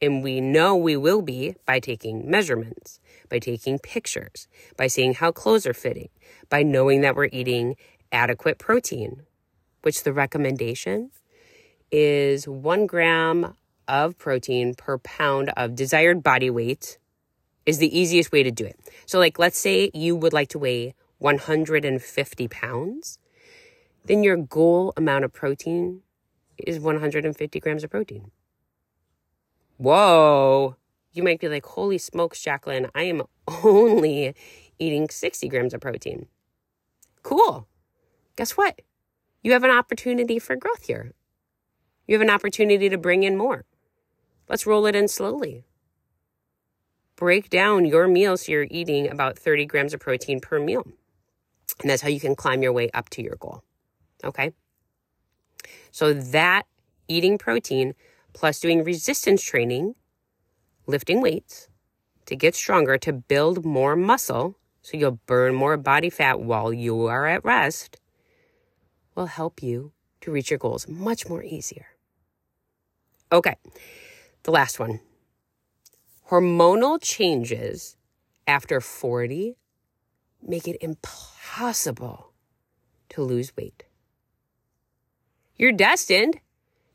And 0.00 0.22
we 0.22 0.40
know 0.40 0.76
we 0.76 0.96
will 0.96 1.22
be 1.22 1.54
by 1.66 1.80
taking 1.80 2.30
measurements, 2.30 3.00
by 3.28 3.38
taking 3.38 3.78
pictures, 3.78 4.48
by 4.76 4.86
seeing 4.86 5.14
how 5.14 5.32
clothes 5.32 5.66
are 5.66 5.74
fitting, 5.74 6.08
by 6.48 6.62
knowing 6.62 7.00
that 7.02 7.16
we're 7.16 7.30
eating 7.32 7.76
adequate 8.12 8.58
protein, 8.58 9.22
which 9.84 10.02
the 10.02 10.12
recommendation 10.12 11.10
is 11.90 12.48
one 12.48 12.86
gram 12.86 13.54
of 13.86 14.16
protein 14.18 14.74
per 14.74 14.98
pound 14.98 15.50
of 15.56 15.74
desired 15.74 16.22
body 16.22 16.50
weight 16.50 16.98
is 17.66 17.78
the 17.78 17.98
easiest 17.98 18.32
way 18.32 18.42
to 18.42 18.50
do 18.50 18.64
it. 18.64 18.78
So, 19.06 19.18
like, 19.18 19.38
let's 19.38 19.58
say 19.58 19.90
you 19.94 20.16
would 20.16 20.32
like 20.32 20.48
to 20.48 20.58
weigh 20.58 20.94
150 21.18 22.48
pounds, 22.48 23.18
then 24.04 24.22
your 24.22 24.36
goal 24.36 24.92
amount 24.96 25.24
of 25.24 25.32
protein 25.32 26.00
is 26.58 26.78
150 26.78 27.60
grams 27.60 27.84
of 27.84 27.90
protein. 27.90 28.30
Whoa. 29.76 30.76
You 31.12 31.22
might 31.22 31.40
be 31.40 31.48
like, 31.48 31.64
holy 31.64 31.98
smokes, 31.98 32.42
Jacqueline, 32.42 32.90
I 32.94 33.04
am 33.04 33.22
only 33.62 34.34
eating 34.78 35.08
60 35.08 35.48
grams 35.48 35.74
of 35.74 35.80
protein. 35.80 36.26
Cool. 37.22 37.66
Guess 38.36 38.52
what? 38.52 38.80
You 39.44 39.52
have 39.52 39.62
an 39.62 39.70
opportunity 39.70 40.38
for 40.38 40.56
growth 40.56 40.86
here. 40.86 41.12
You 42.08 42.14
have 42.14 42.22
an 42.22 42.30
opportunity 42.30 42.88
to 42.88 42.98
bring 42.98 43.22
in 43.22 43.36
more. 43.36 43.66
Let's 44.48 44.66
roll 44.66 44.86
it 44.86 44.96
in 44.96 45.06
slowly. 45.06 45.64
Break 47.14 47.50
down 47.50 47.84
your 47.84 48.08
meal 48.08 48.36
so 48.38 48.50
you're 48.50 48.66
eating 48.70 49.08
about 49.08 49.38
30 49.38 49.66
grams 49.66 49.94
of 49.94 50.00
protein 50.00 50.40
per 50.40 50.58
meal. 50.58 50.86
And 51.80 51.90
that's 51.90 52.02
how 52.02 52.08
you 52.08 52.20
can 52.20 52.34
climb 52.34 52.62
your 52.62 52.72
way 52.72 52.90
up 52.92 53.10
to 53.10 53.22
your 53.22 53.36
goal. 53.36 53.62
Okay? 54.24 54.52
So 55.90 56.14
that 56.14 56.66
eating 57.06 57.36
protein 57.36 57.94
plus 58.32 58.60
doing 58.60 58.82
resistance 58.82 59.42
training, 59.42 59.94
lifting 60.86 61.20
weights 61.20 61.68
to 62.26 62.34
get 62.34 62.54
stronger, 62.54 62.96
to 62.98 63.12
build 63.12 63.64
more 63.64 63.94
muscle, 63.94 64.58
so 64.80 64.96
you'll 64.96 65.20
burn 65.26 65.54
more 65.54 65.76
body 65.76 66.08
fat 66.08 66.40
while 66.40 66.72
you 66.72 67.06
are 67.06 67.26
at 67.26 67.44
rest 67.44 68.00
will 69.14 69.26
help 69.26 69.62
you 69.62 69.92
to 70.20 70.30
reach 70.30 70.50
your 70.50 70.58
goals 70.58 70.88
much 70.88 71.28
more 71.28 71.42
easier. 71.42 71.86
Okay, 73.32 73.56
the 74.44 74.50
last 74.50 74.78
one. 74.78 75.00
Hormonal 76.30 76.98
changes 77.00 77.96
after 78.46 78.80
40 78.80 79.56
make 80.42 80.68
it 80.68 80.76
impossible 80.80 82.32
to 83.10 83.22
lose 83.22 83.56
weight. 83.56 83.84
You're 85.56 85.72
destined 85.72 86.40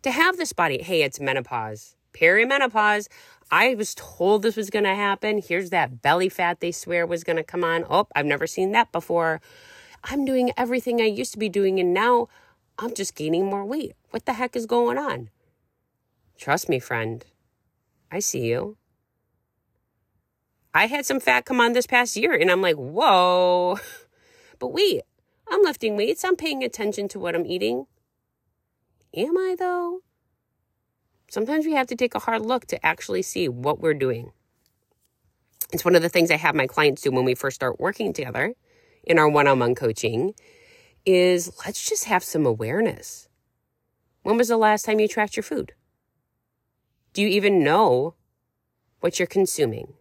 to 0.02 0.12
have 0.12 0.38
this 0.38 0.54
body. 0.54 0.82
Hey, 0.82 1.04
it's 1.04 1.20
menopause, 1.20 1.96
perimenopause. 2.14 3.08
I 3.52 3.74
was 3.76 3.96
told 3.96 4.42
this 4.42 4.56
was 4.56 4.70
going 4.70 4.86
to 4.86 4.96
happen. 4.96 5.42
Here's 5.46 5.72
that 5.72 6.02
belly 6.02 6.30
fat 6.30 6.60
they 6.60 6.72
swear 6.72 7.06
was 7.06 7.24
going 7.24 7.38
to 7.38 7.44
come 7.44 7.64
on. 7.64 7.86
Oh, 7.90 8.08
I've 8.16 8.26
never 8.26 8.48
seen 8.48 8.72
that 8.74 8.92
before. 8.92 9.42
I'm 10.04 10.26
doing 10.26 10.52
everything 10.58 11.02
I 11.02 11.06
used 11.06 11.34
to 11.34 11.40
be 11.40 11.50
doing, 11.50 11.80
and 11.80 11.94
now 11.94 12.28
I'm 12.78 12.94
just 12.94 13.16
gaining 13.16 13.46
more 13.46 13.66
weight. 13.66 13.96
What 14.12 14.26
the 14.26 14.34
heck 14.34 14.56
is 14.56 14.66
going 14.66 14.98
on? 14.98 15.30
Trust 16.38 16.70
me, 16.70 16.80
friend. 16.80 17.26
I 18.12 18.20
see 18.20 18.46
you. 18.46 18.78
I 20.74 20.86
had 20.86 21.06
some 21.06 21.20
fat 21.20 21.46
come 21.46 21.60
on 21.60 21.74
this 21.74 21.88
past 21.88 22.16
year, 22.16 22.34
and 22.34 22.50
I'm 22.50 22.62
like, 22.62 22.76
whoa. 22.76 23.80
But 24.60 24.74
wait, 24.74 25.04
I'm 25.50 25.62
lifting 25.64 25.96
weights. 25.96 26.26
I'm 26.26 26.36
paying 26.36 26.66
attention 26.66 27.08
to 27.10 27.20
what 27.20 27.34
I'm 27.34 27.46
eating. 27.46 27.86
Am 29.16 29.38
I, 29.38 29.56
though? 29.58 30.02
Sometimes 31.30 31.66
we 31.66 31.74
have 31.76 31.88
to 31.88 31.96
take 31.96 32.14
a 32.14 32.20
hard 32.20 32.46
look 32.46 32.66
to 32.68 32.86
actually 32.86 33.22
see 33.22 33.48
what 33.48 33.80
we're 33.80 33.94
doing. 33.94 34.34
It's 35.72 35.86
one 35.86 35.96
of 35.96 36.02
the 36.02 36.10
things 36.10 36.30
I 36.30 36.36
have 36.36 36.56
my 36.56 36.68
clients 36.68 37.04
do 37.04 37.12
when 37.12 37.24
we 37.24 37.36
first 37.36 37.56
start 37.56 37.80
working 37.80 38.12
together 38.12 38.54
in 39.10 39.18
our 39.18 39.28
one 39.28 39.48
on 39.48 39.60
one 39.60 39.76
coaching 39.76 40.36
is 41.06 41.52
let's 41.66 41.90
just 41.90 42.06
have 42.06 42.24
some 42.24 42.46
awareness. 42.46 43.28
When 44.22 44.38
was 44.38 44.50
the 44.50 44.58
last 44.58 44.86
time 44.86 45.00
you 45.00 45.08
tracked 45.08 45.36
your 45.36 45.44
food? 45.44 45.74
Do 47.14 47.24
you 47.24 47.28
even 47.28 47.64
know 47.64 48.14
what 49.00 49.18
you're 49.18 49.28
consuming? 49.28 49.96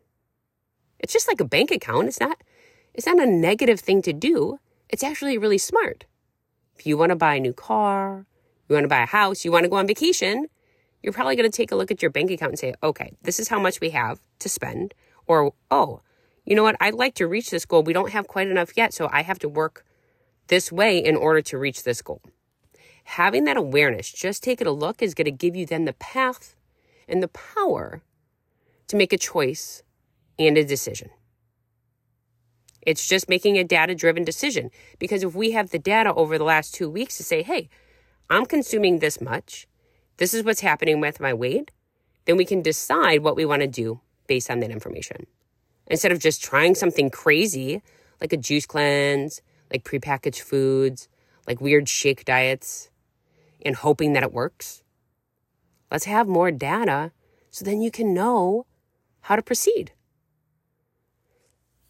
It's 0.99 1.13
just 1.13 1.27
like 1.27 1.41
a 1.41 1.45
bank 1.45 1.71
account. 1.71 2.09
It's 2.09 2.21
not 2.21 2.43
it's 2.93 3.07
not 3.07 3.19
a 3.19 3.27
negative 3.27 3.81
thing 3.81 4.03
to 4.03 4.13
do. 4.13 4.59
It's 4.91 5.03
actually 5.03 5.39
really 5.39 5.59
smart. 5.59 6.05
If 6.77 6.87
you 6.87 6.99
want 6.99 7.11
to 7.11 7.17
buy 7.17 7.37
a 7.37 7.41
new 7.41 7.53
car, 7.55 8.27
you 8.69 8.75
want 8.75 8.85
to 8.85 8.89
buy 8.89 9.03
a 9.03 9.07
house, 9.07 9.45
you 9.45 9.51
want 9.51 9.65
to 9.65 9.71
go 9.71 9.77
on 9.77 9.87
vacation, 9.87 10.47
you're 11.03 11.13
probably 11.13 11.37
going 11.37 11.51
to 11.51 11.57
take 11.57 11.73
a 11.73 11.77
look 11.77 11.91
at 11.91 12.03
your 12.03 12.11
bank 12.11 12.31
account 12.31 12.53
and 12.53 12.59
say, 12.59 12.75
"Okay, 12.83 13.13
this 13.23 13.41
is 13.41 13.49
how 13.49 13.59
much 13.59 13.81
we 13.81 13.91
have 13.91 14.21
to 14.41 14.49
spend." 14.49 14.95
Or, 15.27 15.55
"Oh, 15.71 16.03
you 16.49 16.55
know 16.55 16.63
what? 16.63 16.77
I'd 16.81 16.95
like 16.95 17.15
to 17.17 17.27
reach 17.27 17.51
this 17.51 17.67
goal. 17.67 17.83
We 17.83 17.93
don't 17.93 18.13
have 18.13 18.27
quite 18.27 18.49
enough 18.49 18.75
yet, 18.75 18.95
so 18.95 19.11
I 19.13 19.21
have 19.21 19.39
to 19.41 19.51
work 19.51 19.85
this 20.47 20.73
way 20.73 20.97
in 20.97 21.15
order 21.15 21.43
to 21.43 21.59
reach 21.59 21.83
this 21.83 22.01
goal. 22.01 22.23
Having 23.05 23.45
that 23.45 23.59
awareness, 23.59 24.11
just 24.11 24.43
taking 24.43 24.67
a 24.67 24.71
look, 24.71 25.03
is 25.03 25.13
going 25.13 25.27
to 25.27 25.31
give 25.31 25.55
you 25.55 25.67
then 25.67 25.85
the 25.85 25.93
path 25.93 26.57
and 27.07 27.23
the 27.23 27.29
power 27.29 28.01
to 28.87 28.97
make 28.97 29.13
a 29.13 29.19
choice 29.19 29.83
and 30.39 30.57
a 30.57 30.65
decision. 30.65 31.11
It's 32.81 33.07
just 33.07 33.29
making 33.29 33.59
a 33.59 33.65
data 33.65 33.95
driven 33.95 34.25
decision 34.25 34.71
because 34.99 35.23
if 35.23 35.35
we 35.35 35.51
have 35.51 35.69
the 35.69 35.79
data 35.79 36.15
over 36.15 36.39
the 36.39 36.45
last 36.45 36.73
two 36.73 36.89
weeks 36.89 37.19
to 37.19 37.25
say, 37.25 37.43
hey, 37.43 37.69
I'm 38.31 38.47
consuming 38.47 39.01
this 39.01 39.21
much, 39.21 39.69
this 40.17 40.33
is 40.33 40.45
what's 40.45 40.61
happening 40.61 40.99
with 40.99 41.21
my 41.21 41.35
weight, 41.35 41.73
then 42.25 42.39
we 42.39 42.47
can 42.47 42.63
decide 42.63 43.23
what 43.23 43.37
we 43.37 43.45
want 43.45 43.61
to 43.61 43.69
do 43.69 44.01
based 44.27 44.51
on 44.51 44.61
that 44.61 44.71
information 44.71 45.27
instead 45.89 46.13
of 46.13 46.21
just 46.21 46.43
trying 46.43 46.75
something 46.75 47.11
crazy 47.11 47.83
like 48.21 48.33
a 48.33 48.37
juice 48.37 48.67
cleanse, 48.67 49.43
like 49.73 49.85
prepackaged 49.85 50.41
foods, 50.41 51.09
like 51.47 51.61
weird 51.61 51.89
shake 51.89 52.25
diets, 52.25 52.91
and 53.65 53.77
hoping 53.77 54.13
that 54.13 54.23
it 54.23 54.33
works. 54.33 54.83
Let's 55.91 56.05
have 56.05 56.29
more 56.29 56.51
data 56.51 57.13
so 57.51 57.65
then 57.65 57.81
you 57.81 57.91
can 57.91 58.15
know 58.15 58.67
how 59.23 59.37
to 59.37 59.43
proceed. 59.43 59.93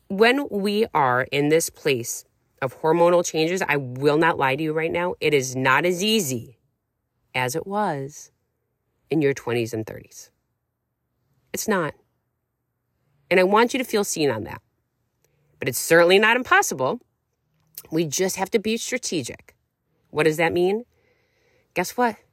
When 0.08 0.48
we 0.50 0.86
are 0.94 1.22
in 1.30 1.48
this 1.48 1.68
place 1.68 2.24
of 2.62 2.80
hormonal 2.80 3.24
changes, 3.24 3.62
I 3.62 3.76
will 3.76 4.16
not 4.16 4.38
lie 4.38 4.56
to 4.56 4.62
you 4.62 4.72
right 4.72 4.90
now, 4.90 5.14
it 5.20 5.34
is 5.34 5.54
not 5.54 5.84
as 5.84 6.02
easy 6.02 6.58
as 7.34 7.54
it 7.54 7.66
was 7.66 8.30
in 9.10 9.20
your 9.20 9.34
20s 9.34 9.72
and 9.72 9.84
30s. 9.84 10.30
It's 11.52 11.68
not. 11.68 11.94
And 13.30 13.38
I 13.40 13.44
want 13.44 13.74
you 13.74 13.78
to 13.78 13.84
feel 13.84 14.04
seen 14.04 14.30
on 14.30 14.44
that. 14.44 14.62
but 15.58 15.68
it's 15.68 15.78
certainly 15.78 16.18
not 16.18 16.36
impossible. 16.36 17.00
We 17.90 18.06
just 18.06 18.36
have 18.36 18.50
to 18.52 18.58
be 18.58 18.76
strategic. 18.76 19.56
What 20.10 20.24
does 20.24 20.36
that 20.36 20.52
mean? 20.52 20.84
Guess 21.74 21.96
what? 21.96 22.16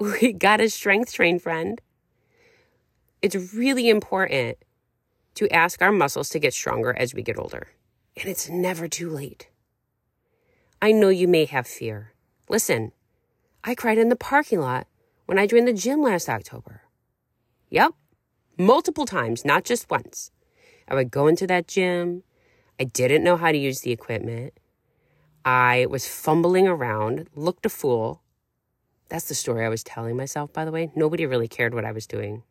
We 0.00 0.32
got 0.32 0.60
a 0.60 0.68
strength 0.68 1.12
train 1.12 1.38
friend. 1.38 1.80
It's 3.22 3.54
really 3.54 3.88
important 3.88 4.58
to 5.36 5.48
ask 5.50 5.80
our 5.80 5.92
muscles 5.92 6.28
to 6.30 6.38
get 6.40 6.52
stronger 6.52 6.92
as 6.96 7.14
we 7.14 7.22
get 7.22 7.38
older. 7.38 7.68
And 8.16 8.28
it's 8.28 8.48
never 8.48 8.88
too 8.88 9.08
late. 9.10 9.48
I 10.82 10.92
know 10.92 11.08
you 11.10 11.28
may 11.28 11.44
have 11.44 11.66
fear. 11.66 12.12
Listen, 12.48 12.92
I 13.62 13.74
cried 13.74 13.98
in 13.98 14.08
the 14.08 14.16
parking 14.16 14.60
lot 14.60 14.86
when 15.26 15.38
I 15.38 15.46
joined 15.46 15.68
the 15.68 15.72
gym 15.72 16.02
last 16.02 16.28
October. 16.28 16.82
Yep, 17.70 17.92
multiple 18.56 19.06
times, 19.06 19.44
not 19.44 19.64
just 19.64 19.90
once. 19.90 20.30
I 20.88 20.94
would 20.94 21.10
go 21.10 21.26
into 21.26 21.46
that 21.46 21.66
gym. 21.66 22.22
I 22.78 22.84
didn't 22.84 23.24
know 23.24 23.36
how 23.36 23.52
to 23.52 23.58
use 23.58 23.80
the 23.80 23.92
equipment. 23.92 24.54
I 25.44 25.86
was 25.90 26.08
fumbling 26.08 26.66
around, 26.66 27.28
looked 27.34 27.66
a 27.66 27.68
fool. 27.68 28.22
That's 29.08 29.28
the 29.28 29.34
story 29.34 29.64
I 29.64 29.68
was 29.68 29.84
telling 29.84 30.16
myself, 30.16 30.52
by 30.52 30.64
the 30.64 30.72
way. 30.72 30.90
Nobody 30.96 31.26
really 31.26 31.48
cared 31.48 31.74
what 31.74 31.84
I 31.84 31.92
was 31.92 32.06
doing. 32.06 32.42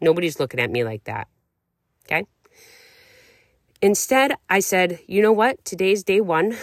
Nobody's 0.00 0.40
looking 0.40 0.60
at 0.60 0.70
me 0.70 0.82
like 0.82 1.04
that. 1.04 1.28
Okay? 2.04 2.26
Instead, 3.80 4.34
I 4.48 4.60
said, 4.60 5.00
you 5.06 5.22
know 5.22 5.32
what? 5.32 5.64
Today's 5.64 6.02
day 6.04 6.20
one, 6.20 6.56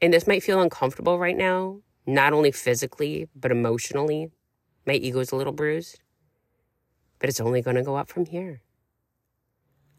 and 0.00 0.12
this 0.12 0.26
might 0.26 0.42
feel 0.42 0.60
uncomfortable 0.60 1.18
right 1.18 1.36
now, 1.36 1.80
not 2.06 2.32
only 2.32 2.50
physically, 2.50 3.28
but 3.34 3.50
emotionally. 3.50 4.30
My 4.86 4.94
ego's 4.94 5.32
a 5.32 5.36
little 5.36 5.52
bruised, 5.52 6.00
but 7.22 7.28
it's 7.28 7.40
only 7.40 7.62
going 7.62 7.76
to 7.76 7.84
go 7.84 7.94
up 7.94 8.08
from 8.08 8.26
here. 8.26 8.62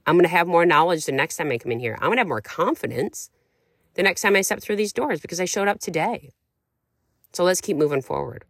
I'm 0.06 0.16
going 0.16 0.26
to 0.26 0.30
have 0.30 0.46
more 0.46 0.66
knowledge 0.66 1.06
the 1.06 1.14
next 1.14 1.38
time 1.38 1.52
I 1.52 1.58
come 1.58 1.72
in 1.72 1.80
here. 1.80 1.94
I'm 2.02 2.08
going 2.08 2.18
to 2.18 2.20
have 2.20 2.28
more 2.28 2.42
confidence 2.42 3.30
the 3.94 4.04
next 4.04 4.22
time 4.22 4.36
I 4.36 4.42
step 4.42 4.62
through 4.62 4.76
these 4.76 4.92
doors 4.92 5.22
because 5.22 5.40
I 5.40 5.46
showed 5.46 5.70
up 5.70 5.80
today. 5.80 6.34
So 7.32 7.46
let's 7.46 7.62
keep 7.62 7.78
moving 7.78 8.02
forward. 8.02 8.44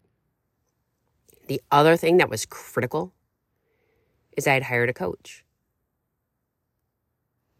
The 1.45 1.61
other 1.69 1.95
thing 1.95 2.17
that 2.17 2.31
was 2.31 2.47
critical 2.47 3.13
is 4.35 4.47
I 4.47 4.55
had 4.55 4.63
hired 4.63 4.89
a 4.89 4.93
coach. 4.93 5.45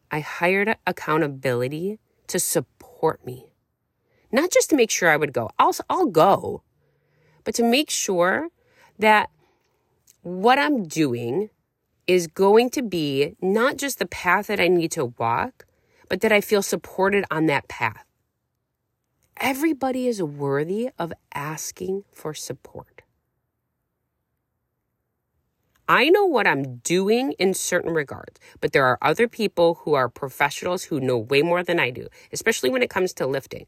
I 0.10 0.20
hired 0.22 0.76
accountability 0.88 2.00
to 2.26 2.40
support 2.40 3.24
me, 3.24 3.52
not 4.32 4.50
just 4.50 4.72
to 4.72 4.76
make 4.76 4.90
sure 4.90 5.12
I 5.12 5.18
would 5.18 5.32
go. 5.32 5.52
I'll, 5.60 5.76
I'll 5.92 6.08
go, 6.08 6.64
but 7.44 7.54
to 7.54 7.64
make 7.64 7.92
sure 7.92 8.48
that 8.98 9.30
what 10.24 10.58
I'm 10.58 10.86
doing 10.86 11.50
is 12.08 12.28
going 12.28 12.70
to 12.72 12.82
be 12.82 13.36
not 13.42 13.78
just 13.78 14.00
the 14.00 14.06
path 14.06 14.48
that 14.48 14.60
I 14.60 14.70
need 14.70 14.92
to 14.94 15.14
walk, 15.18 15.66
but 16.10 16.22
that 16.22 16.32
I 16.32 16.42
feel 16.42 16.62
supported 16.62 17.26
on 17.30 17.46
that 17.48 17.68
path. 17.68 18.06
Everybody 19.38 20.08
is 20.08 20.24
worthy 20.24 20.90
of 20.98 21.12
asking 21.34 22.04
for 22.14 22.34
support. 22.34 23.02
I 25.90 26.10
know 26.10 26.26
what 26.26 26.48
I'm 26.48 26.78
doing 26.78 27.34
in 27.34 27.54
certain 27.54 27.94
regards, 27.94 28.40
but 28.62 28.72
there 28.72 28.86
are 28.86 28.98
other 29.02 29.28
people 29.28 29.82
who 29.82 29.94
are 29.96 30.08
professionals 30.08 30.86
who 30.86 31.02
know 31.02 31.18
way 31.18 31.42
more 31.42 31.64
than 31.64 31.80
I 31.80 31.90
do, 31.90 32.08
especially 32.32 32.70
when 32.70 32.82
it 32.82 32.90
comes 32.90 33.14
to 33.16 33.28
lifting. 33.28 33.66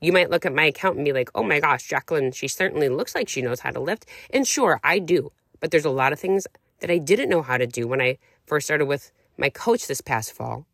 You 0.00 0.12
might 0.12 0.30
look 0.30 0.46
at 0.46 0.54
my 0.54 0.66
account 0.66 0.96
and 0.96 1.04
be 1.04 1.12
like, 1.12 1.30
oh 1.34 1.42
my 1.42 1.58
gosh, 1.58 1.88
Jacqueline, 1.88 2.30
she 2.30 2.46
certainly 2.46 2.88
looks 2.88 3.14
like 3.14 3.28
she 3.28 3.42
knows 3.42 3.60
how 3.60 3.70
to 3.70 3.80
lift. 3.80 4.06
And 4.30 4.46
sure, 4.46 4.78
I 4.84 5.00
do. 5.00 5.32
But 5.60 5.70
there's 5.70 5.84
a 5.84 5.90
lot 5.90 6.12
of 6.12 6.20
things 6.20 6.46
that 6.80 6.90
I 6.90 6.98
didn't 6.98 7.28
know 7.28 7.42
how 7.42 7.56
to 7.56 7.66
do 7.66 7.88
when 7.88 8.00
I 8.00 8.18
first 8.44 8.66
started 8.66 8.86
with 8.86 9.12
my 9.36 9.50
coach 9.50 9.86
this 9.86 10.00
past 10.00 10.32
fall. 10.32 10.66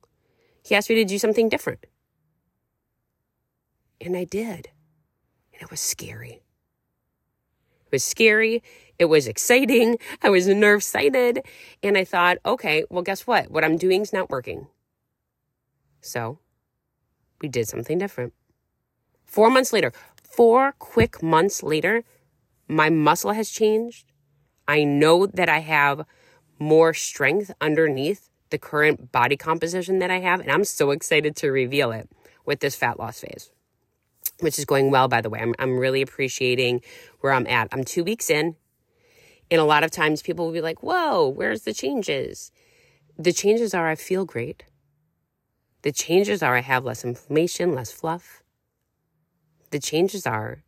He 0.65 0.75
asked 0.75 0.91
me 0.91 0.97
to 0.97 1.05
do 1.05 1.19
something 1.19 1.49
different. 1.49 1.87
And 4.01 4.17
I 4.17 4.25
did. 4.25 4.69
And 5.53 5.63
it 5.63 5.71
was 5.71 5.81
scary. 5.81 6.43
It 7.87 7.93
was 7.93 8.05
scary. 8.05 8.63
It 8.99 9.07
was 9.07 9.27
exciting. 9.27 9.99
I 10.23 10.31
was 10.31 10.47
nerve 10.47 10.83
sighted. 10.83 11.45
And 11.83 11.97
I 11.97 12.05
thought, 12.05 12.39
okay, 12.45 12.85
well, 12.91 13.03
guess 13.03 13.27
what? 13.27 13.51
What 13.51 13.65
I'm 13.65 13.77
doing 13.77 14.03
is 14.03 14.13
not 14.13 14.31
working. 14.31 14.67
So 16.01 16.39
we 17.41 17.49
did 17.49 17.69
something 17.69 17.99
different. 17.99 18.33
Four 19.25 19.51
months 19.51 19.73
later, 19.73 19.93
four 20.23 20.73
quick 20.79 21.23
months 21.23 21.63
later, 21.63 22.05
my 22.69 22.91
muscle 22.91 23.33
has 23.33 23.51
changed. 23.51 24.12
I 24.67 24.85
know 24.85 25.27
that 25.27 25.49
I 25.49 25.59
have 25.59 26.05
more 26.59 26.95
strength 26.95 27.51
underneath 27.61 28.31
the 28.51 28.59
current 28.59 29.11
body 29.11 29.37
composition 29.37 29.99
that 29.99 30.11
I 30.11 30.21
have, 30.21 30.41
and 30.41 30.51
I'm 30.51 30.65
so 30.65 30.91
excited 30.91 31.35
to 31.37 31.51
reveal 31.51 31.91
it 31.91 32.09
with 32.45 32.61
this 32.61 32.77
fat 32.77 32.99
loss 32.99 33.21
phase, 33.21 33.51
which 34.41 34.59
is 34.59 34.65
going 34.65 34.91
well, 34.91 35.09
by 35.09 35.21
the 35.21 35.31
way. 35.31 35.41
I'm, 35.41 35.55
I'm 35.59 35.79
really 35.79 36.03
appreciating 36.03 36.83
where 37.21 37.33
I'm 37.33 37.47
at. 37.47 37.69
I'm 37.73 37.83
two 37.83 38.05
weeks 38.05 38.31
in, 38.31 38.57
and 39.51 39.61
a 39.61 39.65
lot 39.65 39.85
of 39.85 39.91
times 39.91 40.23
people 40.23 40.47
will 40.47 40.53
be 40.53 40.61
like, 40.61 40.83
Whoa, 40.83 41.29
where's 41.29 41.63
the 41.63 41.75
changes? 41.75 42.53
The 43.19 43.33
changes 43.33 43.75
are 43.75 43.89
I 43.89 43.95
feel 43.95 44.25
great. 44.25 44.65
The 45.83 45.93
changes 45.93 46.43
are 46.43 46.57
I 46.57 46.61
have 46.61 46.85
less 46.85 47.05
inflammation, 47.05 47.75
less 47.75 47.91
fluff. 47.91 48.43
The 49.71 49.81
changes 49.81 50.27
are 50.27 50.63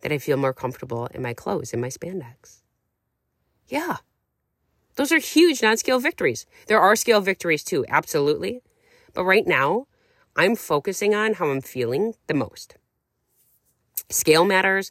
that 0.00 0.12
I 0.12 0.18
feel 0.18 0.36
more 0.36 0.52
comfortable 0.52 1.06
in 1.06 1.22
my 1.22 1.34
clothes, 1.34 1.72
in 1.72 1.80
my 1.80 1.88
spandex. 1.88 2.62
Yeah. 3.68 3.96
Those 4.96 5.12
are 5.12 5.18
huge 5.18 5.62
non 5.62 5.76
scale 5.76 5.98
victories. 5.98 6.46
There 6.68 6.80
are 6.80 6.96
scale 6.96 7.20
victories 7.20 7.62
too, 7.62 7.84
absolutely. 7.88 8.62
But 9.12 9.24
right 9.24 9.46
now, 9.46 9.86
I'm 10.36 10.56
focusing 10.56 11.14
on 11.14 11.34
how 11.34 11.50
I'm 11.50 11.60
feeling 11.60 12.14
the 12.26 12.34
most. 12.34 12.76
Scale 14.08 14.44
matters, 14.44 14.90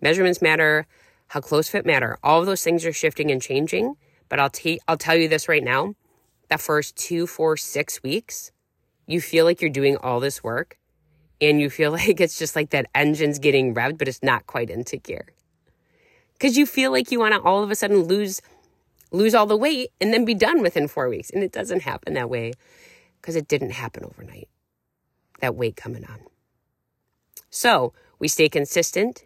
measurements 0.00 0.42
matter, 0.42 0.86
how 1.28 1.40
close 1.40 1.68
fit 1.68 1.86
matter. 1.86 2.18
All 2.22 2.40
of 2.40 2.46
those 2.46 2.62
things 2.62 2.84
are 2.84 2.92
shifting 2.92 3.30
and 3.30 3.40
changing. 3.40 3.96
But 4.28 4.40
I'll, 4.40 4.50
t- 4.50 4.80
I'll 4.88 4.96
tell 4.96 5.16
you 5.16 5.28
this 5.28 5.48
right 5.48 5.62
now 5.62 5.94
that 6.48 6.60
first 6.60 6.96
two, 6.96 7.26
four, 7.26 7.56
six 7.56 8.02
weeks, 8.02 8.50
you 9.06 9.20
feel 9.20 9.44
like 9.44 9.60
you're 9.60 9.70
doing 9.70 9.96
all 9.96 10.20
this 10.20 10.42
work 10.42 10.78
and 11.40 11.60
you 11.60 11.70
feel 11.70 11.90
like 11.92 12.20
it's 12.20 12.38
just 12.38 12.54
like 12.56 12.70
that 12.70 12.86
engine's 12.94 13.38
getting 13.38 13.74
revved, 13.74 13.98
but 13.98 14.08
it's 14.08 14.22
not 14.22 14.46
quite 14.46 14.70
into 14.70 14.96
gear. 14.96 15.28
Because 16.42 16.58
you 16.58 16.66
feel 16.66 16.90
like 16.90 17.12
you 17.12 17.20
want 17.20 17.34
to 17.34 17.40
all 17.40 17.62
of 17.62 17.70
a 17.70 17.76
sudden 17.76 18.02
lose 18.02 18.42
lose 19.12 19.32
all 19.32 19.46
the 19.46 19.56
weight 19.56 19.90
and 20.00 20.12
then 20.12 20.24
be 20.24 20.34
done 20.34 20.60
within 20.60 20.88
four 20.88 21.08
weeks. 21.08 21.30
And 21.30 21.44
it 21.44 21.52
doesn't 21.52 21.82
happen 21.82 22.14
that 22.14 22.28
way 22.28 22.52
because 23.20 23.36
it 23.36 23.46
didn't 23.46 23.70
happen 23.70 24.04
overnight, 24.04 24.48
that 25.38 25.54
weight 25.54 25.76
coming 25.76 26.04
on. 26.04 26.18
So 27.48 27.92
we 28.18 28.26
stay 28.26 28.48
consistent 28.48 29.24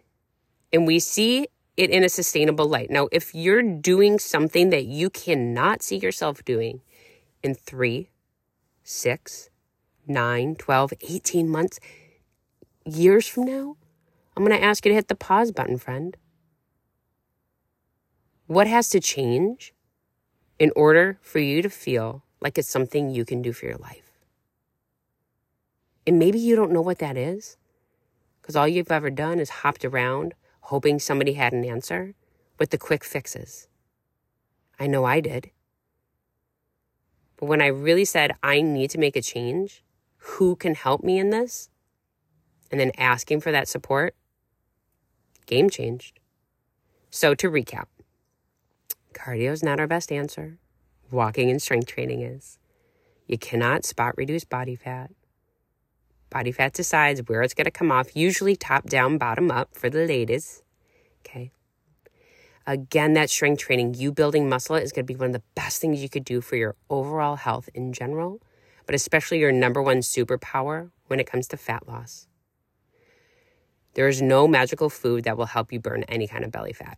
and 0.71 0.85
we 0.85 0.99
see 0.99 1.47
it 1.75 1.89
in 1.89 2.03
a 2.03 2.09
sustainable 2.09 2.67
light. 2.67 2.91
Now, 2.91 3.07
if 3.11 3.33
you're 3.33 3.63
doing 3.63 4.19
something 4.19 4.69
that 4.69 4.85
you 4.85 5.09
cannot 5.09 5.81
see 5.81 5.97
yourself 5.97 6.45
doing 6.45 6.81
in 7.41 7.55
three, 7.55 8.11
six, 8.83 9.49
nine, 10.05 10.53
12, 10.55 10.93
18 11.01 11.49
months, 11.49 11.79
years 12.85 13.27
from 13.27 13.45
now, 13.45 13.75
I'm 14.35 14.45
going 14.45 14.55
to 14.55 14.63
ask 14.63 14.85
you 14.85 14.91
to 14.91 14.95
hit 14.95 15.07
the 15.07 15.15
pause 15.15 15.51
button, 15.51 15.79
friend. 15.79 16.15
What 18.47 18.67
has 18.67 18.89
to 18.89 18.99
change 18.99 19.73
in 20.59 20.71
order 20.75 21.17
for 21.21 21.39
you 21.39 21.61
to 21.61 21.69
feel 21.69 22.23
like 22.41 22.57
it's 22.57 22.69
something 22.69 23.09
you 23.09 23.25
can 23.25 23.41
do 23.41 23.53
for 23.53 23.65
your 23.65 23.77
life. 23.77 24.11
And 26.05 26.17
maybe 26.17 26.39
you 26.39 26.55
don't 26.55 26.71
know 26.71 26.81
what 26.81 26.99
that 26.99 27.17
is 27.17 27.57
because 28.41 28.55
all 28.55 28.67
you've 28.67 28.91
ever 28.91 29.09
done 29.09 29.39
is 29.39 29.49
hopped 29.49 29.83
around 29.83 30.33
hoping 30.61 30.99
somebody 30.99 31.33
had 31.33 31.53
an 31.53 31.65
answer 31.65 32.13
with 32.59 32.69
the 32.69 32.77
quick 32.77 33.03
fixes. 33.03 33.67
I 34.79 34.87
know 34.87 35.05
I 35.05 35.19
did. 35.19 35.51
But 37.37 37.47
when 37.47 37.61
I 37.61 37.67
really 37.67 38.05
said, 38.05 38.35
I 38.41 38.61
need 38.61 38.89
to 38.91 38.97
make 38.97 39.15
a 39.15 39.21
change, 39.21 39.83
who 40.17 40.55
can 40.55 40.75
help 40.75 41.03
me 41.03 41.19
in 41.19 41.29
this? 41.29 41.69
And 42.71 42.79
then 42.79 42.91
asking 42.97 43.41
for 43.41 43.51
that 43.51 43.67
support, 43.67 44.15
game 45.45 45.69
changed. 45.69 46.19
So 47.09 47.35
to 47.35 47.49
recap, 47.49 47.85
Cardio 49.27 49.51
is 49.51 49.61
not 49.61 49.77
our 49.77 49.87
best 49.87 50.09
answer. 50.09 50.57
Walking 51.11 51.49
and 51.49 51.61
strength 51.61 51.87
training 51.87 52.21
is. 52.21 52.59
You 53.25 53.37
cannot 53.37 53.83
spot 53.83 54.13
reduce 54.15 54.45
body 54.45 54.77
fat. 54.77 55.11
Body 56.29 56.53
fat 56.53 56.71
decides 56.71 57.19
where 57.27 57.41
it's 57.41 57.53
going 57.53 57.65
to 57.65 57.71
come 57.71 57.91
off, 57.91 58.15
usually 58.15 58.55
top 58.55 58.85
down, 58.85 59.17
bottom 59.17 59.51
up 59.51 59.75
for 59.75 59.89
the 59.89 60.05
ladies. 60.05 60.63
Okay. 61.25 61.51
Again, 62.65 63.15
that 63.15 63.29
strength 63.29 63.59
training, 63.59 63.95
you 63.95 64.13
building 64.13 64.47
muscle 64.47 64.77
is 64.77 64.93
going 64.93 65.05
to 65.05 65.13
be 65.13 65.17
one 65.17 65.27
of 65.27 65.33
the 65.33 65.43
best 65.55 65.81
things 65.81 66.01
you 66.01 66.07
could 66.07 66.23
do 66.23 66.39
for 66.39 66.55
your 66.55 66.77
overall 66.89 67.35
health 67.35 67.67
in 67.73 67.91
general, 67.91 68.39
but 68.85 68.95
especially 68.95 69.39
your 69.39 69.51
number 69.51 69.81
one 69.81 69.97
superpower 69.97 70.91
when 71.07 71.19
it 71.19 71.27
comes 71.27 71.49
to 71.49 71.57
fat 71.57 71.85
loss. 71.85 72.27
There 73.95 74.07
is 74.07 74.21
no 74.21 74.47
magical 74.47 74.89
food 74.89 75.25
that 75.25 75.37
will 75.37 75.47
help 75.47 75.73
you 75.73 75.81
burn 75.81 76.03
any 76.03 76.27
kind 76.27 76.45
of 76.45 76.51
belly 76.51 76.71
fat. 76.71 76.97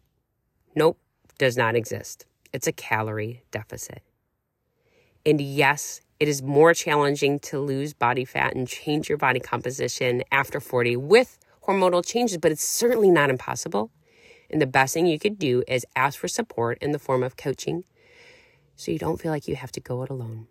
Nope 0.76 1.00
does 1.39 1.58
not 1.58 1.75
exist. 1.75 2.28
It's 2.54 2.67
a 2.67 2.71
calorie 2.71 3.41
deficit. 3.49 4.04
And 5.25 5.41
yes, 5.41 6.02
it 6.19 6.28
is 6.28 6.43
more 6.43 6.73
challenging 6.73 7.39
to 7.39 7.60
lose 7.60 7.93
body 7.93 8.25
fat 8.25 8.56
and 8.56 8.67
change 8.67 9.10
your 9.10 9.17
body 9.17 9.39
composition 9.39 10.23
after 10.32 10.60
40 10.60 10.97
with 10.97 11.39
hormonal 11.67 12.06
changes, 12.06 12.38
but 12.38 12.52
it's 12.52 12.63
certainly 12.63 13.10
not 13.10 13.30
impossible. 13.30 13.89
And 14.52 14.62
the 14.62 14.67
best 14.67 14.93
thing 14.93 15.08
you 15.08 15.19
could 15.19 15.39
do 15.39 15.63
is 15.67 15.86
ask 15.95 16.19
for 16.19 16.28
support 16.28 16.78
in 16.82 16.91
the 16.91 16.99
form 16.99 17.23
of 17.23 17.38
coaching 17.38 17.86
so 18.75 18.91
you 18.91 18.99
don't 18.99 19.19
feel 19.19 19.32
like 19.32 19.47
you 19.47 19.56
have 19.56 19.71
to 19.73 19.80
go 19.80 20.04
it 20.04 20.10
alone. 20.10 20.47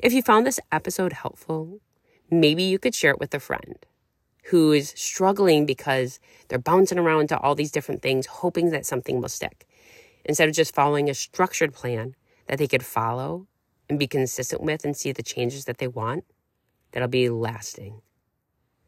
If 0.00 0.12
you 0.12 0.22
found 0.22 0.46
this 0.46 0.60
episode 0.70 1.12
helpful, 1.12 1.80
maybe 2.30 2.62
you 2.62 2.78
could 2.78 2.94
share 2.94 3.12
it 3.12 3.20
with 3.20 3.34
a 3.34 3.40
friend 3.40 3.76
who 4.46 4.72
is 4.72 4.92
struggling 4.96 5.66
because 5.66 6.20
they're 6.48 6.58
bouncing 6.58 6.98
around 6.98 7.28
to 7.28 7.38
all 7.38 7.54
these 7.54 7.70
different 7.70 8.02
things, 8.02 8.26
hoping 8.26 8.70
that 8.70 8.86
something 8.86 9.20
will 9.20 9.28
stick. 9.28 9.66
Instead 10.24 10.48
of 10.48 10.54
just 10.54 10.74
following 10.74 11.08
a 11.08 11.14
structured 11.14 11.72
plan 11.72 12.14
that 12.46 12.58
they 12.58 12.68
could 12.68 12.84
follow 12.84 13.46
and 13.88 13.98
be 13.98 14.06
consistent 14.06 14.62
with 14.62 14.84
and 14.84 14.96
see 14.96 15.12
the 15.12 15.22
changes 15.22 15.64
that 15.64 15.78
they 15.78 15.88
want, 15.88 16.24
that'll 16.92 17.08
be 17.08 17.28
lasting. 17.28 18.00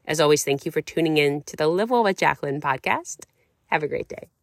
As 0.06 0.20
always, 0.20 0.44
thank 0.44 0.64
you 0.64 0.72
for 0.72 0.80
tuning 0.80 1.16
in 1.16 1.42
to 1.42 1.56
the 1.56 1.66
Live 1.66 1.90
Well 1.90 2.04
with 2.04 2.18
Jacqueline 2.18 2.60
podcast. 2.60 3.24
Have 3.66 3.82
a 3.82 3.88
great 3.88 4.08
day. 4.08 4.35